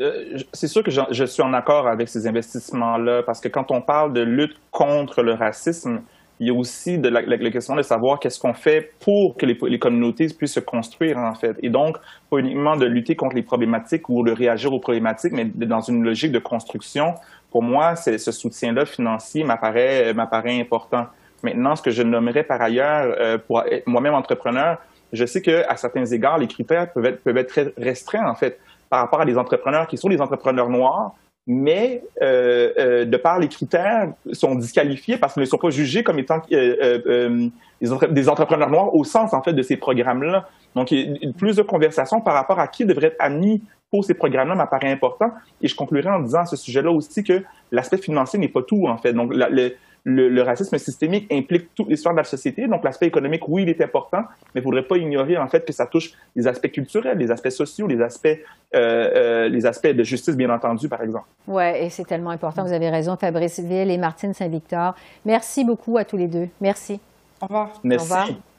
Euh, 0.00 0.38
c'est 0.52 0.66
sûr 0.66 0.82
que 0.82 0.90
je, 0.90 1.24
suis 1.24 1.42
en 1.42 1.54
accord 1.54 1.86
avec 1.86 2.08
ces 2.08 2.26
investissements-là, 2.26 3.22
parce 3.22 3.40
que 3.40 3.48
quand 3.48 3.70
on 3.70 3.80
parle 3.80 4.12
de 4.12 4.22
lutte 4.22 4.56
contre 4.72 5.22
le 5.22 5.34
racisme, 5.34 6.02
il 6.40 6.48
y 6.48 6.50
a 6.50 6.54
aussi 6.54 6.98
la, 6.98 7.22
question 7.50 7.76
de 7.76 7.82
savoir 7.82 8.18
qu'est-ce 8.18 8.40
qu'on 8.40 8.54
fait 8.54 8.92
pour 9.00 9.36
que 9.36 9.46
les, 9.46 9.78
communautés 9.78 10.26
puissent 10.36 10.54
se 10.54 10.60
construire, 10.60 11.16
en 11.18 11.34
fait. 11.34 11.56
Et 11.62 11.70
donc, 11.70 11.96
pas 12.30 12.38
uniquement 12.38 12.76
de 12.76 12.86
lutter 12.86 13.14
contre 13.14 13.36
les 13.36 13.42
problématiques 13.42 14.08
ou 14.08 14.24
de 14.24 14.32
réagir 14.32 14.72
aux 14.72 14.80
problématiques, 14.80 15.32
mais 15.32 15.44
dans 15.44 15.80
une 15.80 16.02
logique 16.02 16.32
de 16.32 16.40
construction. 16.40 17.14
Pour 17.50 17.62
moi, 17.62 17.94
ce 17.94 18.18
soutien-là 18.18 18.84
financier 18.84 19.44
m'apparaît 19.44 20.60
important. 20.60 21.06
Maintenant, 21.42 21.76
ce 21.76 21.82
que 21.82 21.90
je 21.90 22.02
nommerais 22.02 22.42
par 22.42 22.60
ailleurs, 22.60 23.14
euh, 23.20 23.38
moi-même 23.86 24.14
entrepreneur, 24.14 24.78
je 25.12 25.24
sais 25.26 25.42
qu'à 25.42 25.76
certains 25.76 26.06
égards, 26.06 26.38
les 26.38 26.48
critères 26.48 26.92
peuvent 26.92 27.04
être, 27.04 27.22
peuvent 27.22 27.36
être 27.36 27.48
très 27.48 27.72
restreints, 27.76 28.28
en 28.28 28.34
fait 28.34 28.58
par 28.94 29.00
rapport 29.00 29.20
à 29.20 29.24
des 29.24 29.36
entrepreneurs 29.36 29.88
qui 29.88 29.96
sont 29.96 30.08
des 30.08 30.20
entrepreneurs 30.20 30.68
noirs, 30.68 31.14
mais 31.46 32.02
euh, 32.22 32.72
euh, 32.78 33.04
de 33.04 33.16
par 33.16 33.38
les 33.38 33.48
critères, 33.48 34.12
sont 34.32 34.54
disqualifiés 34.54 35.18
parce 35.18 35.34
qu'ils 35.34 35.42
ne 35.42 35.46
sont 35.46 35.58
pas 35.58 35.70
jugés 35.70 36.02
comme 36.02 36.18
étant 36.18 36.40
euh, 36.52 37.48
des, 37.82 38.28
entrepreneurs 38.28 38.70
noirs 38.70 38.94
au 38.94 39.04
sens 39.04 39.34
en 39.34 39.42
fait 39.42 39.52
de 39.52 39.62
ces 39.62 39.76
programmes-là. 39.76 40.48
Donc, 40.74 40.90
il 40.90 41.18
y 41.22 41.28
a 41.28 41.32
plus 41.32 41.56
de 41.56 41.62
conversations 41.62 42.20
par 42.20 42.34
rapport 42.34 42.58
à 42.58 42.66
qui 42.66 42.84
devrait 42.86 43.08
être 43.08 43.16
admis 43.18 43.62
pour 43.90 44.04
ces 44.04 44.14
programmes-là 44.14 44.54
m'apparaît 44.54 44.90
important. 44.90 45.32
Et 45.60 45.68
je 45.68 45.76
conclurai 45.76 46.08
en 46.08 46.20
disant 46.20 46.40
à 46.40 46.46
ce 46.46 46.56
sujet-là 46.56 46.90
aussi 46.90 47.22
que 47.22 47.42
l'aspect 47.70 47.98
financier 47.98 48.38
n'est 48.38 48.48
pas 48.48 48.62
tout 48.62 48.86
en 48.88 48.96
fait. 48.96 49.12
Donc, 49.12 49.32
le, 49.34 49.74
le, 50.04 50.42
racisme 50.42 50.76
systémique 50.78 51.32
implique 51.32 51.74
toute 51.74 51.88
l'histoire 51.88 52.14
de 52.14 52.20
la 52.20 52.24
société. 52.24 52.66
Donc, 52.68 52.84
l'aspect 52.84 53.06
économique, 53.06 53.48
oui, 53.48 53.62
il 53.62 53.68
est 53.70 53.80
important, 53.80 54.22
mais 54.54 54.60
il 54.60 54.60
ne 54.60 54.64
faudrait 54.64 54.82
pas 54.82 54.96
ignorer, 54.98 55.38
en 55.38 55.48
fait, 55.48 55.64
que 55.64 55.72
ça 55.72 55.86
touche 55.86 56.12
les 56.36 56.46
aspects 56.46 56.70
culturels, 56.70 57.18
les 57.18 57.30
aspects 57.30 57.50
sociaux, 57.50 57.86
les 57.86 58.00
aspects, 58.00 58.26
euh, 58.26 58.38
euh, 58.74 59.48
les 59.48 59.64
aspects 59.64 59.88
de 59.88 60.04
justice, 60.04 60.36
bien 60.36 60.50
entendu, 60.50 60.88
par 60.88 61.02
exemple. 61.02 61.26
Oui, 61.48 61.64
et 61.76 61.90
c'est 61.90 62.04
tellement 62.04 62.30
important. 62.30 62.64
Vous 62.64 62.72
avez 62.72 62.90
raison, 62.90 63.16
Fabrice 63.16 63.60
Ville 63.60 63.90
et 63.90 63.98
Martine 63.98 64.34
Saint-Victor. 64.34 64.94
Merci 65.24 65.64
beaucoup 65.64 65.96
à 65.96 66.04
tous 66.04 66.18
les 66.18 66.28
deux. 66.28 66.48
Merci. 66.60 67.00
Au 67.40 67.46
revoir. 67.46 67.80
Merci. 67.82 68.12
Au 68.12 68.16
revoir. 68.16 68.53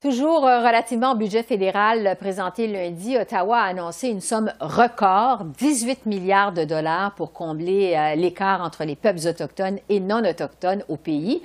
Toujours 0.00 0.46
euh, 0.46 0.60
relativement 0.60 1.10
au 1.10 1.16
budget 1.16 1.42
fédéral 1.42 2.16
présenté 2.20 2.68
lundi, 2.68 3.16
Ottawa 3.18 3.58
a 3.58 3.64
annoncé 3.64 4.06
une 4.06 4.20
somme 4.20 4.52
record, 4.60 5.42
18 5.44 6.06
milliards 6.06 6.52
de 6.52 6.62
dollars 6.62 7.16
pour 7.16 7.32
combler 7.32 7.96
euh, 7.96 8.14
l'écart 8.14 8.62
entre 8.62 8.84
les 8.84 8.94
peuples 8.94 9.26
autochtones 9.26 9.80
et 9.88 9.98
non 9.98 10.24
autochtones 10.24 10.84
au 10.88 10.96
pays. 10.96 11.42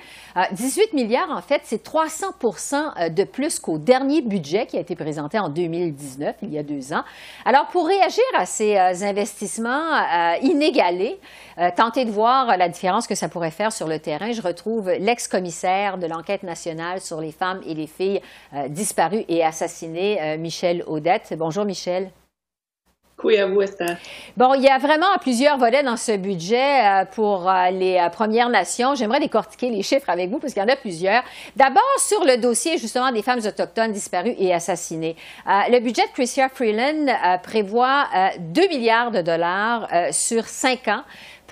18 0.52 0.82
euh, 0.82 0.84
milliards, 0.94 1.30
en 1.30 1.42
fait, 1.42 1.62
c'est 1.64 1.82
300 1.82 2.26
de 3.10 3.24
plus 3.24 3.58
qu'au 3.58 3.78
dernier 3.78 4.22
budget 4.22 4.66
qui 4.66 4.76
a 4.76 4.80
été 4.80 4.94
présenté 4.94 5.36
en 5.36 5.48
2019, 5.48 6.36
il 6.42 6.52
y 6.52 6.58
a 6.58 6.62
deux 6.62 6.92
ans. 6.92 7.02
Alors, 7.44 7.66
pour 7.72 7.88
réagir 7.88 8.22
à 8.38 8.46
ces 8.46 8.76
investissements 9.02 9.90
inégalés, 10.42 11.18
tenter 11.76 12.04
de 12.04 12.10
voir 12.10 12.56
la 12.56 12.68
différence 12.68 13.08
que 13.08 13.14
ça 13.14 13.28
pourrait 13.28 13.50
faire 13.50 13.72
sur 13.72 13.88
le 13.88 13.98
terrain, 13.98 14.30
je 14.32 14.42
retrouve 14.42 14.90
l'ex-commissaire 14.90 15.98
de 15.98 16.06
l'enquête 16.06 16.44
nationale 16.44 17.00
sur 17.00 17.20
les 17.20 17.32
femmes 17.32 17.60
et 17.66 17.74
les 17.74 17.86
filles 17.86 18.20
disparu 18.68 19.24
et 19.28 19.44
assassiné, 19.44 20.20
euh, 20.20 20.36
Michel 20.38 20.84
Audette. 20.86 21.34
Bonjour, 21.36 21.64
Michel. 21.64 22.10
Oui, 23.22 23.38
à 23.38 23.46
vous, 23.46 23.62
Esther. 23.62 23.96
Bon, 24.36 24.52
il 24.54 24.62
y 24.62 24.68
a 24.68 24.76
vraiment 24.76 25.06
plusieurs 25.20 25.56
volets 25.56 25.82
dans 25.82 25.96
ce 25.96 26.16
budget 26.16 26.84
euh, 26.84 27.04
pour 27.06 27.50
les 27.72 28.06
Premières 28.12 28.50
Nations. 28.50 28.94
J'aimerais 28.94 29.20
décortiquer 29.20 29.70
les 29.70 29.82
chiffres 29.82 30.10
avec 30.10 30.28
vous 30.28 30.38
parce 30.38 30.52
qu'il 30.52 30.60
y 30.62 30.64
en 30.64 30.68
a 30.68 30.76
plusieurs. 30.76 31.22
D'abord, 31.56 31.82
sur 31.98 32.22
le 32.24 32.36
dossier 32.36 32.76
justement 32.76 33.10
des 33.12 33.22
femmes 33.22 33.38
autochtones 33.38 33.92
disparues 33.92 34.34
et 34.36 34.52
assassinées. 34.52 35.16
le 35.46 35.78
budget 35.78 36.02
de 36.02 36.12
Chrystia 36.12 36.50
Freeland 36.50 37.06
prévoit 37.42 38.08
2 38.40 38.68
milliards 38.68 39.10
de 39.10 39.22
dollars 39.22 39.88
sur 40.10 40.44
cinq 40.44 40.88
ans 40.88 41.04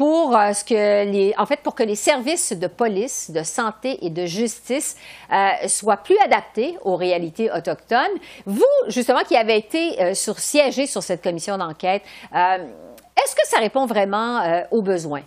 pour 0.03 0.37
euh, 0.37 0.51
que 0.69 1.05
les, 1.13 1.33
en 1.39 1.47
fait, 1.47 1.61
pour 1.61 1.77
que 1.77 1.85
les 1.85 1.95
services 1.95 2.53
de 2.53 2.67
police, 2.67 3.31
de 3.31 3.45
santé 3.45 4.05
et 4.05 4.11
de 4.11 4.27
justice 4.27 4.97
euh, 5.33 5.69
soient 5.69 5.99
plus 5.99 6.17
adaptés 6.25 6.77
aux 6.83 6.97
réalités 6.97 7.53
autochtones. 7.53 8.19
Vous, 8.45 8.65
justement, 8.89 9.21
qui 9.21 9.37
avez 9.37 9.57
été 9.57 10.03
euh, 10.03 10.15
sur, 10.15 10.41
siégé 10.41 10.87
sur 10.89 11.05
cette 11.05 11.23
commission 11.23 11.57
d'enquête, 11.57 12.03
est-ce 12.35 13.37
que 13.37 13.47
ça 13.47 13.59
répond 13.59 13.87
vraiment 13.87 14.65
aux 14.73 14.83
besoins? 14.83 15.23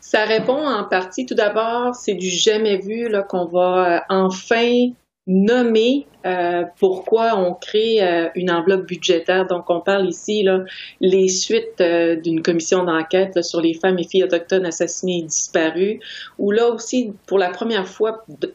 Ça 0.00 0.24
répond 0.24 0.66
en 0.66 0.82
partie. 0.88 1.24
Tout 1.24 1.36
d'abord, 1.36 1.94
c'est 1.94 2.14
du 2.14 2.30
jamais 2.30 2.78
vu 2.78 3.08
qu'on 3.28 3.44
va 3.44 4.04
enfin 4.08 4.88
nommer 5.28 6.06
euh, 6.26 6.64
pourquoi 6.80 7.38
on 7.38 7.54
crée 7.54 8.02
euh, 8.02 8.30
une 8.34 8.50
enveloppe 8.50 8.86
budgétaire. 8.86 9.46
Donc, 9.46 9.68
on 9.68 9.80
parle 9.80 10.08
ici 10.08 10.42
là, 10.42 10.64
les 11.00 11.28
suites 11.28 11.80
euh, 11.80 12.16
d'une 12.16 12.42
commission 12.42 12.82
d'enquête 12.82 13.44
sur 13.44 13.60
les 13.60 13.74
femmes 13.74 13.98
et 13.98 14.08
filles 14.08 14.24
autochtones 14.24 14.66
assassinées 14.66 15.18
et 15.18 15.26
disparues, 15.26 16.00
où 16.38 16.50
là 16.50 16.68
aussi, 16.70 17.12
pour 17.26 17.38
la 17.38 17.50
première 17.50 17.86
fois 17.86 18.24
de, 18.28 18.54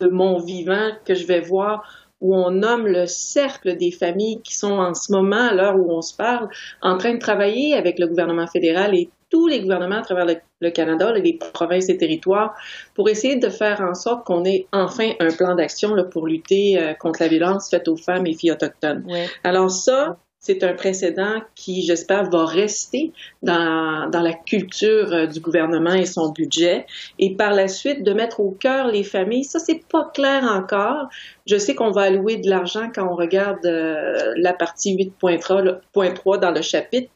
de 0.00 0.08
mon 0.08 0.38
vivant, 0.38 0.90
que 1.04 1.14
je 1.14 1.26
vais 1.26 1.40
voir 1.40 1.84
où 2.20 2.34
on 2.34 2.50
nomme 2.50 2.86
le 2.86 3.06
cercle 3.06 3.76
des 3.76 3.92
familles 3.92 4.40
qui 4.42 4.54
sont 4.54 4.72
en 4.72 4.94
ce 4.94 5.12
moment, 5.12 5.50
à 5.50 5.54
l'heure 5.54 5.76
où 5.76 5.92
on 5.92 6.00
se 6.00 6.16
parle, 6.16 6.48
en 6.82 6.96
train 6.96 7.14
de 7.14 7.20
travailler 7.20 7.74
avec 7.74 7.98
le 7.98 8.08
gouvernement 8.08 8.46
fédéral 8.48 8.94
et 8.96 9.08
tous 9.30 9.46
les 9.46 9.60
gouvernements 9.60 9.98
à 9.98 10.02
travers 10.02 10.26
le, 10.60 10.70
Canada, 10.70 11.12
les 11.12 11.38
provinces 11.52 11.88
et 11.88 11.96
territoires, 11.96 12.54
pour 12.94 13.08
essayer 13.08 13.36
de 13.36 13.48
faire 13.48 13.80
en 13.80 13.94
sorte 13.94 14.24
qu'on 14.24 14.44
ait 14.44 14.66
enfin 14.72 15.12
un 15.20 15.30
plan 15.30 15.54
d'action 15.54 15.94
pour 16.10 16.26
lutter 16.26 16.78
euh, 16.78 16.94
contre 16.94 17.22
la 17.22 17.28
violence 17.28 17.70
faite 17.70 17.88
aux 17.88 17.96
femmes 17.96 18.26
et 18.26 18.34
filles 18.34 18.52
autochtones. 18.52 19.06
Alors 19.44 19.70
ça, 19.70 20.16
c'est 20.40 20.62
un 20.62 20.72
précédent 20.72 21.42
qui, 21.56 21.82
j'espère, 21.82 22.30
va 22.30 22.46
rester 22.46 23.12
dans, 23.42 24.08
dans 24.08 24.20
la 24.20 24.32
culture 24.32 25.12
euh, 25.12 25.26
du 25.26 25.40
gouvernement 25.40 25.94
et 25.94 26.06
son 26.06 26.30
budget. 26.30 26.86
Et 27.18 27.34
par 27.34 27.52
la 27.52 27.66
suite, 27.66 28.04
de 28.04 28.12
mettre 28.12 28.38
au 28.40 28.52
cœur 28.52 28.86
les 28.86 29.02
familles, 29.02 29.44
ça, 29.44 29.58
c'est 29.58 29.82
pas 29.88 30.10
clair 30.14 30.44
encore. 30.44 31.08
Je 31.46 31.56
sais 31.56 31.74
qu'on 31.74 31.90
va 31.90 32.02
allouer 32.02 32.36
de 32.36 32.48
l'argent 32.48 32.88
quand 32.94 33.08
on 33.10 33.16
regarde 33.16 33.66
euh, 33.66 34.32
la 34.36 34.52
partie 34.52 34.96
8.3 34.96 36.38
dans 36.38 36.50
le 36.52 36.62
chapitre, 36.62 37.10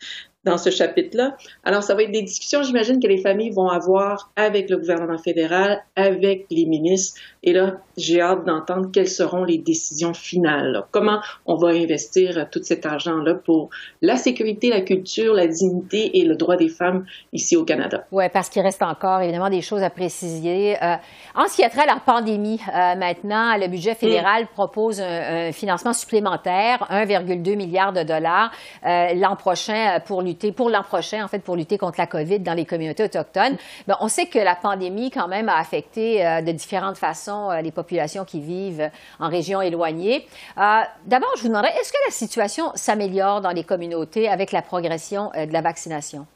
dans 0.44 0.58
ce 0.58 0.70
chapitre-là. 0.70 1.36
Alors, 1.64 1.82
ça 1.82 1.94
va 1.94 2.02
être 2.02 2.10
des 2.10 2.22
discussions, 2.22 2.62
j'imagine, 2.62 3.00
que 3.00 3.06
les 3.06 3.18
familles 3.18 3.50
vont 3.50 3.68
avoir 3.68 4.32
avec 4.36 4.70
le 4.70 4.78
gouvernement 4.78 5.18
fédéral, 5.18 5.82
avec 5.96 6.46
les 6.50 6.66
ministres. 6.66 7.20
Et 7.44 7.52
là, 7.52 7.78
j'ai 7.96 8.20
hâte 8.20 8.44
d'entendre 8.44 8.90
quelles 8.92 9.08
seront 9.08 9.42
les 9.42 9.58
décisions 9.58 10.14
finales. 10.14 10.84
Comment 10.92 11.20
on 11.44 11.56
va 11.56 11.70
investir 11.70 12.48
tout 12.52 12.60
cet 12.62 12.86
argent-là 12.86 13.34
pour 13.34 13.68
la 14.00 14.16
sécurité, 14.16 14.68
la 14.68 14.82
culture, 14.82 15.34
la 15.34 15.48
dignité 15.48 16.18
et 16.18 16.24
le 16.24 16.36
droit 16.36 16.56
des 16.56 16.68
femmes 16.68 17.04
ici 17.32 17.56
au 17.56 17.64
Canada? 17.64 18.04
Oui, 18.12 18.24
parce 18.32 18.48
qu'il 18.48 18.62
reste 18.62 18.82
encore 18.82 19.22
évidemment 19.22 19.50
des 19.50 19.60
choses 19.60 19.82
à 19.82 19.90
préciser. 19.90 20.76
Euh, 20.80 20.94
en 21.34 21.48
ce 21.48 21.56
qui 21.56 21.64
a 21.64 21.68
trait 21.68 21.82
à 21.82 21.86
la 21.86 22.00
pandémie, 22.04 22.60
euh, 22.68 22.94
maintenant, 22.94 23.56
le 23.56 23.66
budget 23.66 23.96
fédéral 23.96 24.46
propose 24.46 25.00
un, 25.00 25.50
financement 25.50 25.92
supplémentaire, 25.92 26.86
1,2 26.90 27.56
milliard 27.56 27.92
de 27.92 28.04
dollars 28.04 28.52
euh, 28.86 29.14
l'an 29.14 29.34
prochain 29.34 29.98
pour 30.06 30.22
lutter, 30.22 30.52
pour 30.52 30.70
l'an 30.70 30.84
prochain, 30.84 31.24
en 31.24 31.28
fait, 31.28 31.40
pour 31.40 31.56
lutter 31.56 31.76
contre 31.76 31.98
la 31.98 32.06
COVID 32.06 32.38
dans 32.38 32.54
les 32.54 32.66
communautés 32.66 33.02
autochtones. 33.02 33.56
Ben, 33.88 33.96
on 34.00 34.06
sait 34.08 34.26
que 34.26 34.38
la 34.38 34.54
pandémie, 34.54 35.10
quand 35.10 35.26
même, 35.26 35.48
a 35.48 35.58
affecté 35.58 36.22
de 36.46 36.52
différentes 36.52 36.98
façons 36.98 37.31
euh, 37.32 37.60
les 37.60 37.72
populations 37.72 38.24
qui 38.24 38.40
vivent 38.40 38.90
en 39.18 39.28
régions 39.28 39.60
éloignées. 39.60 40.26
Euh, 40.58 40.80
d'abord, 41.06 41.30
je 41.36 41.42
vous 41.42 41.48
demanderais, 41.48 41.72
est-ce 41.80 41.92
que 41.92 41.98
la 42.06 42.12
situation 42.12 42.72
s'améliore 42.74 43.40
dans 43.40 43.50
les 43.50 43.64
communautés 43.64 44.28
avec 44.28 44.52
la 44.52 44.62
progression 44.62 45.30
euh, 45.34 45.46
de 45.46 45.52
la 45.52 45.60
vaccination? 45.60 46.26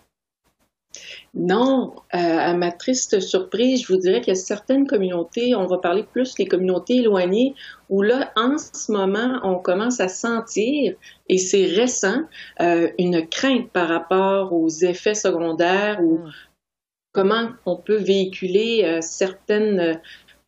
Non, 1.34 1.94
à 2.10 2.54
ma 2.54 2.72
triste 2.72 3.20
surprise, 3.20 3.82
je 3.82 3.92
vous 3.92 3.98
dirais 3.98 4.22
qu'il 4.22 4.28
y 4.28 4.36
a 4.36 4.40
certaines 4.40 4.86
communautés, 4.86 5.54
on 5.54 5.66
va 5.66 5.76
parler 5.76 6.04
plus 6.04 6.34
des 6.36 6.46
communautés 6.46 7.00
éloignées, 7.00 7.54
où 7.90 8.00
là, 8.00 8.32
en 8.34 8.56
ce 8.56 8.90
moment, 8.90 9.38
on 9.42 9.56
commence 9.56 10.00
à 10.00 10.08
sentir, 10.08 10.94
et 11.28 11.36
c'est 11.36 11.66
récent, 11.66 12.22
une 12.58 13.28
crainte 13.28 13.70
par 13.72 13.88
rapport 13.88 14.54
aux 14.54 14.70
effets 14.70 15.14
secondaires 15.14 16.00
ou 16.02 16.20
hmm. 16.20 16.30
comment 17.12 17.48
on 17.66 17.76
peut 17.76 17.98
véhiculer 17.98 18.98
certaines 19.02 20.00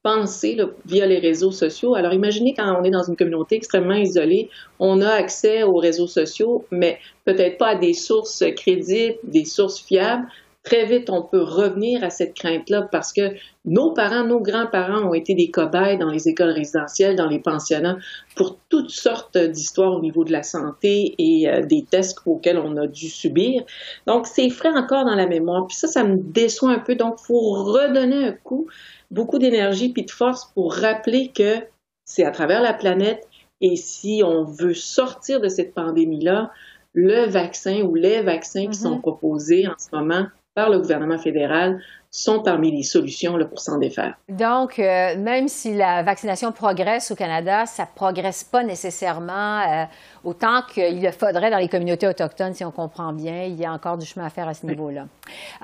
penser 0.08 0.56
via 0.86 1.06
les 1.06 1.18
réseaux 1.18 1.50
sociaux. 1.50 1.94
Alors 1.94 2.14
imaginez 2.14 2.54
quand 2.54 2.80
on 2.80 2.82
est 2.82 2.90
dans 2.90 3.02
une 3.02 3.14
communauté 3.14 3.56
extrêmement 3.56 3.94
isolée, 3.94 4.48
on 4.78 5.02
a 5.02 5.10
accès 5.10 5.64
aux 5.64 5.76
réseaux 5.76 6.06
sociaux, 6.06 6.64
mais 6.70 6.98
peut-être 7.26 7.58
pas 7.58 7.68
à 7.68 7.74
des 7.74 7.92
sources 7.92 8.42
crédibles, 8.56 9.18
des 9.22 9.44
sources 9.44 9.80
fiables. 9.80 10.26
Très 10.62 10.84
vite, 10.84 11.08
on 11.10 11.22
peut 11.22 11.42
revenir 11.42 12.04
à 12.04 12.10
cette 12.10 12.34
crainte-là 12.34 12.88
parce 12.90 13.12
que 13.12 13.34
nos 13.64 13.92
parents, 13.92 14.24
nos 14.24 14.40
grands-parents 14.40 15.08
ont 15.08 15.14
été 15.14 15.34
des 15.34 15.50
cobayes 15.50 15.98
dans 15.98 16.10
les 16.10 16.28
écoles 16.28 16.50
résidentielles, 16.50 17.16
dans 17.16 17.28
les 17.28 17.38
pensionnats, 17.38 17.96
pour 18.36 18.58
toutes 18.68 18.90
sortes 18.90 19.38
d'histoires 19.38 19.96
au 19.96 20.00
niveau 20.00 20.24
de 20.24 20.32
la 20.32 20.42
santé 20.42 21.14
et 21.18 21.48
euh, 21.48 21.62
des 21.64 21.84
tests 21.84 22.18
auxquels 22.26 22.58
on 22.58 22.76
a 22.76 22.86
dû 22.86 23.08
subir. 23.08 23.62
Donc, 24.06 24.26
c'est 24.26 24.50
frais 24.50 24.72
encore 24.74 25.04
dans 25.04 25.14
la 25.14 25.26
mémoire. 25.26 25.66
Puis 25.66 25.76
ça, 25.76 25.88
ça 25.88 26.04
me 26.04 26.16
déçoit 26.16 26.70
un 26.70 26.80
peu. 26.80 26.96
Donc, 26.96 27.16
il 27.22 27.26
faut 27.26 27.52
redonner 27.62 28.26
un 28.26 28.32
coup, 28.32 28.66
beaucoup 29.10 29.38
d'énergie 29.38 29.92
puis 29.92 30.04
de 30.04 30.10
force 30.10 30.50
pour 30.54 30.74
rappeler 30.74 31.32
que 31.34 31.56
c'est 32.04 32.24
à 32.24 32.30
travers 32.30 32.60
la 32.60 32.74
planète 32.74 33.26
et 33.60 33.76
si 33.76 34.22
on 34.24 34.44
veut 34.44 34.74
sortir 34.74 35.40
de 35.40 35.48
cette 35.48 35.74
pandémie-là, 35.74 36.50
le 36.94 37.26
vaccin 37.26 37.82
ou 37.82 37.94
les 37.94 38.22
vaccins 38.22 38.66
qui 38.68 38.78
sont 38.78 38.96
mm-hmm. 38.96 39.00
proposés 39.00 39.66
en 39.66 39.74
ce 39.78 39.94
moment 39.94 40.26
par 40.58 40.70
le 40.70 40.78
gouvernement 40.80 41.18
fédéral 41.18 41.80
sont 42.10 42.40
parmi 42.40 42.70
les 42.70 42.84
solutions 42.84 43.36
là, 43.36 43.44
pour 43.44 43.60
s'en 43.60 43.76
défaire. 43.76 44.14
Donc, 44.30 44.78
euh, 44.78 45.16
même 45.18 45.46
si 45.46 45.74
la 45.74 46.02
vaccination 46.02 46.52
progresse 46.52 47.10
au 47.10 47.14
Canada, 47.14 47.66
ça 47.66 47.82
ne 47.82 47.88
progresse 47.94 48.44
pas 48.44 48.64
nécessairement 48.64 49.60
euh, 49.60 49.84
autant 50.24 50.62
qu'il 50.72 51.02
le 51.02 51.10
faudrait 51.12 51.50
dans 51.50 51.58
les 51.58 51.68
communautés 51.68 52.08
autochtones, 52.08 52.54
si 52.54 52.64
on 52.64 52.70
comprend 52.70 53.12
bien. 53.12 53.42
Il 53.42 53.56
y 53.56 53.66
a 53.66 53.72
encore 53.72 53.98
du 53.98 54.06
chemin 54.06 54.24
à 54.24 54.30
faire 54.30 54.48
à 54.48 54.54
ce 54.54 54.64
niveau-là. 54.64 55.02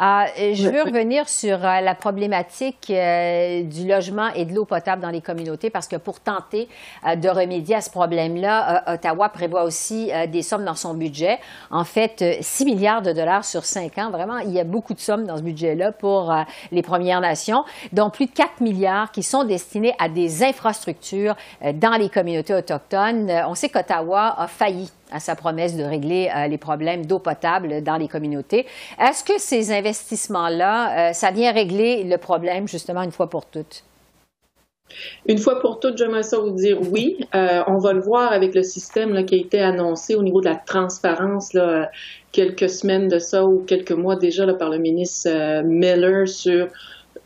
Euh, 0.01 0.55
je 0.55 0.69
veux 0.69 0.83
revenir 0.83 1.29
sur 1.31 1.59
la 1.59 1.95
problématique 1.95 2.89
du 2.89 3.89
logement 3.89 4.29
et 4.35 4.45
de 4.45 4.55
l'eau 4.55 4.67
potable 4.67 5.01
dans 5.01 5.11
les 5.11 5.23
communautés, 5.23 5.71
parce 5.71 5.89
que 5.89 5.97
pour 5.97 6.21
tenter 6.21 6.69
de 7.05 7.29
remédier 7.29 7.77
à 7.77 7.81
ce 7.81 7.91
problème-là, 7.91 8.85
Ottawa 8.93 9.31
prévoit 9.31 9.65
aussi 9.65 10.11
des 10.29 10.43
sommes 10.43 10.65
dans 10.65 10.75
son 10.75 10.93
budget. 10.95 11.39
En 11.71 11.85
fait, 11.85 12.23
6 12.41 12.65
milliards 12.67 13.03
de 13.03 13.13
dollars 13.13 13.45
sur 13.45 13.65
5 13.65 13.97
ans. 13.99 14.11
Vraiment, 14.11 14.39
il 14.39 14.53
y 14.53 14.61
a 14.61 14.65
beaucoup 14.65 14.95
de 14.95 15.01
sommes 15.01 15.25
dans 15.25 15.39
ce 15.39 15.43
budget-là 15.43 15.93
pour 15.93 16.34
les 16.73 16.83
Premières 16.83 17.21
Nations, 17.21 17.65
dont 17.93 18.11
plus 18.11 18.27
de 18.27 18.33
4 18.33 18.61
milliards 18.61 19.11
qui 19.13 19.23
sont 19.23 19.45
destinés 19.45 19.95
à 19.99 20.09
des 20.09 20.43
infrastructures 20.43 21.37
euh, 21.63 21.73
dans 21.73 21.97
les 21.99 22.09
communautés 22.09 22.55
autochtones. 22.55 23.31
Euh, 23.31 23.49
on 23.49 23.55
sait 23.55 23.69
qu'Ottawa 23.69 24.35
a 24.39 24.47
failli 24.47 24.91
à 25.13 25.21
sa 25.21 25.37
promesse 25.37 25.77
de 25.77 25.85
régler 25.85 26.31
euh, 26.35 26.47
les 26.47 26.59
problèmes 26.59 27.07
d'eau 27.07 27.19
potable 27.19 27.83
dans 27.83 27.97
les 27.97 28.09
communautés. 28.09 28.67
Est-ce 28.99 29.23
que 29.23 29.39
ces 29.39 29.73
investissements-là, 29.73 31.13
ça 31.13 31.31
vient 31.31 31.53
régler 31.53 32.05
le 32.05 32.19
problème 32.19 32.67
justement 32.69 33.03
une 33.03 33.13
fois 33.13 33.29
pour 33.29 33.47
toutes? 33.47 33.85
Une 35.27 35.39
fois 35.39 35.61
pour 35.61 35.81
toutes, 35.81 35.97
j'aimerais 35.97 36.23
ça 36.23 36.39
vous 36.39 36.51
dire 36.51 36.79
oui. 36.93 37.19
on 37.33 37.79
va 37.79 37.93
le 37.93 38.01
voir 38.01 38.33
avec 38.33 38.55
le 38.55 38.63
système 38.63 39.25
qui 39.25 39.35
a 39.35 39.39
été 39.39 39.61
annoncé 39.61 40.15
au 40.15 40.23
niveau 40.23 40.41
de 40.41 40.47
la 40.47 40.57
transparence 40.57 41.53
là, 41.55 41.91
quelques 42.35 42.69
semaines 42.69 43.09
de 43.09 43.19
ça 43.19 43.47
ou 43.47 43.65
quelques 43.65 43.93
mois 43.93 44.17
déjà 44.17 44.45
là, 44.45 44.55
par 44.55 44.69
le 44.69 44.79
ministre 44.79 45.31
euh, 45.31 45.63
Miller 45.65 46.29
sur 46.29 46.67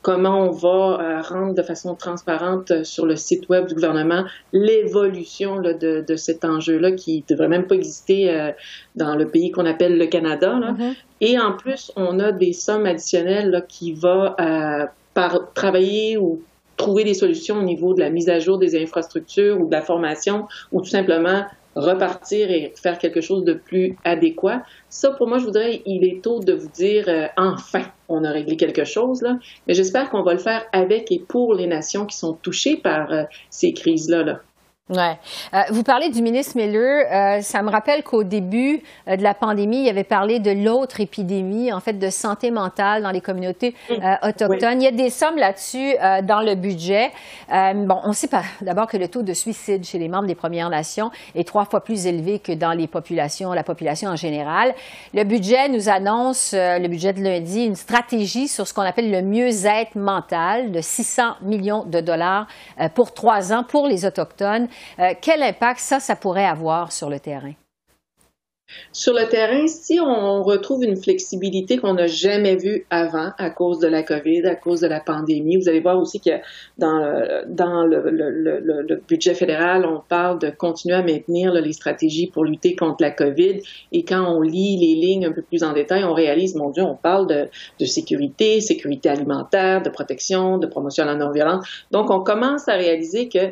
comment 0.02 0.48
on 0.48 0.50
va 0.50 0.68
euh, 1.00 1.22
rendre 1.22 1.54
de 1.54 1.62
façon 1.62 1.94
transparente 1.94 2.70
euh, 2.70 2.84
sur 2.84 3.06
le 3.06 3.16
site 3.16 3.48
web 3.48 3.66
du 3.66 3.74
gouvernement 3.74 4.24
l'évolution 4.52 5.60
de, 5.60 6.04
de, 6.06 6.16
cet 6.16 6.44
enjeu-là 6.44 6.92
qui 6.92 7.24
ne 7.28 7.34
devrait 7.34 7.48
même 7.48 7.66
pas 7.66 7.74
exister 7.74 8.52
dans 8.94 9.16
le 9.16 9.28
pays 9.28 9.50
qu'on 9.50 9.66
appelle 9.66 9.98
le 9.98 10.06
Canada. 10.06 10.58
Là. 10.58 10.72
Mm-hmm. 10.72 10.94
Et 11.22 11.38
en 11.38 11.52
plus, 11.52 11.90
on 11.96 12.20
a 12.20 12.30
des 12.30 12.52
sommes 12.52 12.86
additionnelles 12.86 13.64
qui 13.68 13.92
vont 13.92 14.34
travailler 15.54 16.16
ou 16.18 16.42
trouver 16.78 17.04
des 17.04 17.12
solutions 17.12 17.58
au 17.58 17.62
niveau 17.62 17.92
de 17.92 18.00
la 18.00 18.08
mise 18.08 18.30
à 18.30 18.38
jour 18.38 18.56
des 18.56 18.80
infrastructures 18.80 19.60
ou 19.60 19.66
de 19.66 19.72
la 19.72 19.82
formation 19.82 20.46
ou 20.72 20.80
tout 20.80 20.88
simplement 20.88 21.44
repartir 21.74 22.50
et 22.50 22.72
faire 22.80 22.98
quelque 22.98 23.20
chose 23.20 23.44
de 23.44 23.52
plus 23.52 23.96
adéquat. 24.04 24.62
Ça, 24.88 25.10
pour 25.10 25.28
moi, 25.28 25.38
je 25.38 25.44
voudrais, 25.44 25.82
il 25.86 26.04
est 26.04 26.22
tôt 26.22 26.40
de 26.40 26.52
vous 26.52 26.68
dire, 26.68 27.04
euh, 27.08 27.26
enfin, 27.36 27.82
on 28.08 28.24
a 28.24 28.30
réglé 28.30 28.56
quelque 28.56 28.84
chose, 28.84 29.22
là. 29.22 29.38
Mais 29.66 29.74
j'espère 29.74 30.10
qu'on 30.10 30.22
va 30.22 30.32
le 30.32 30.40
faire 30.40 30.64
avec 30.72 31.12
et 31.12 31.20
pour 31.20 31.54
les 31.54 31.66
nations 31.66 32.06
qui 32.06 32.16
sont 32.16 32.32
touchées 32.34 32.76
par 32.76 33.12
euh, 33.12 33.24
ces 33.50 33.72
crises-là. 33.72 34.24
Là. 34.24 34.40
Ouais. 34.90 35.18
Euh, 35.52 35.60
vous 35.70 35.82
parlez 35.82 36.08
du 36.08 36.22
ministre 36.22 36.56
Miller. 36.56 37.04
Euh, 37.12 37.42
ça 37.42 37.62
me 37.62 37.70
rappelle 37.70 38.02
qu'au 38.02 38.24
début 38.24 38.82
euh, 39.06 39.16
de 39.16 39.22
la 39.22 39.34
pandémie, 39.34 39.82
il 39.82 39.88
avait 39.88 40.02
parlé 40.02 40.40
de 40.40 40.50
l'autre 40.50 41.00
épidémie, 41.00 41.70
en 41.72 41.80
fait, 41.80 41.92
de 41.92 42.08
santé 42.08 42.50
mentale 42.50 43.02
dans 43.02 43.10
les 43.10 43.20
communautés 43.20 43.74
mm. 43.90 44.26
autochtones. 44.26 44.80
Il 44.80 44.84
y 44.84 44.88
a 44.88 44.92
des 44.92 45.10
sommes 45.10 45.36
là-dessus 45.36 45.94
dans 46.22 46.40
le 46.40 46.54
budget. 46.54 47.10
bon, 47.50 48.00
on 48.04 48.12
sait 48.12 48.28
pas 48.28 48.42
d'abord 48.62 48.86
que 48.86 48.96
le 48.96 49.08
taux 49.08 49.22
de 49.22 49.32
suicide 49.34 49.84
chez 49.84 49.98
les 49.98 50.08
membres 50.08 50.26
des 50.26 50.34
Premières 50.34 50.70
Nations 50.70 51.10
est 51.34 51.46
trois 51.46 51.66
fois 51.66 51.82
plus 51.82 52.06
élevé 52.06 52.38
que 52.38 52.52
dans 52.52 52.72
les 52.72 52.86
populations, 52.86 53.52
la 53.52 53.64
population 53.64 54.10
en 54.10 54.16
général. 54.16 54.74
Le 55.12 55.24
budget 55.24 55.68
nous 55.68 55.88
annonce, 55.88 56.54
le 56.54 56.86
budget 56.88 57.12
de 57.12 57.22
lundi, 57.22 57.64
une 57.64 57.76
stratégie 57.76 58.48
sur 58.48 58.66
ce 58.66 58.72
qu'on 58.72 58.82
appelle 58.82 59.10
le 59.10 59.22
mieux-être 59.22 59.96
mental 59.96 60.72
de 60.72 60.80
600 60.80 61.36
millions 61.42 61.84
de 61.84 62.00
dollars 62.00 62.46
pour 62.94 63.12
trois 63.12 63.52
ans 63.52 63.64
pour 63.64 63.86
les 63.86 64.06
autochtones. 64.06 64.68
Euh, 64.98 65.14
quel 65.20 65.42
impact 65.42 65.80
ça, 65.80 66.00
ça 66.00 66.16
pourrait 66.16 66.46
avoir 66.46 66.92
sur 66.92 67.10
le 67.10 67.20
terrain? 67.20 67.54
Sur 68.92 69.14
le 69.14 69.26
terrain, 69.26 69.66
si 69.66 69.98
on 69.98 70.42
retrouve 70.42 70.84
une 70.84 70.96
flexibilité 70.96 71.78
qu'on 71.78 71.94
n'a 71.94 72.06
jamais 72.06 72.56
vue 72.56 72.84
avant 72.90 73.30
à 73.38 73.48
cause 73.48 73.78
de 73.78 73.88
la 73.88 74.02
COVID, 74.02 74.46
à 74.46 74.56
cause 74.56 74.80
de 74.80 74.86
la 74.86 75.00
pandémie, 75.00 75.56
vous 75.56 75.70
allez 75.70 75.80
voir 75.80 75.98
aussi 75.98 76.20
que 76.20 76.32
dans, 76.76 76.98
le, 77.86 79.00
budget 79.08 79.32
fédéral, 79.32 79.86
on 79.86 80.02
parle 80.06 80.38
de 80.38 80.50
continuer 80.50 80.96
à 80.96 81.02
maintenir 81.02 81.52
les 81.52 81.72
stratégies 81.72 82.30
pour 82.30 82.44
lutter 82.44 82.76
contre 82.76 82.98
la 83.00 83.10
COVID. 83.10 83.60
Et 83.92 84.04
quand 84.04 84.36
on 84.36 84.42
lit 84.42 84.76
les 84.76 85.00
lignes 85.00 85.24
un 85.24 85.32
peu 85.32 85.42
plus 85.42 85.62
en 85.64 85.72
détail, 85.72 86.04
on 86.04 86.12
réalise, 86.12 86.54
mon 86.54 86.68
Dieu, 86.68 86.82
on 86.82 86.96
parle 86.96 87.26
de, 87.26 87.86
sécurité, 87.86 88.60
sécurité 88.60 89.08
alimentaire, 89.08 89.80
de 89.80 89.88
protection, 89.88 90.58
de 90.58 90.66
promotion 90.66 91.04
de 91.04 91.10
la 91.10 91.16
non-violence. 91.16 91.66
Donc, 91.90 92.10
on 92.10 92.20
commence 92.20 92.68
à 92.68 92.74
réaliser 92.74 93.30
que 93.30 93.50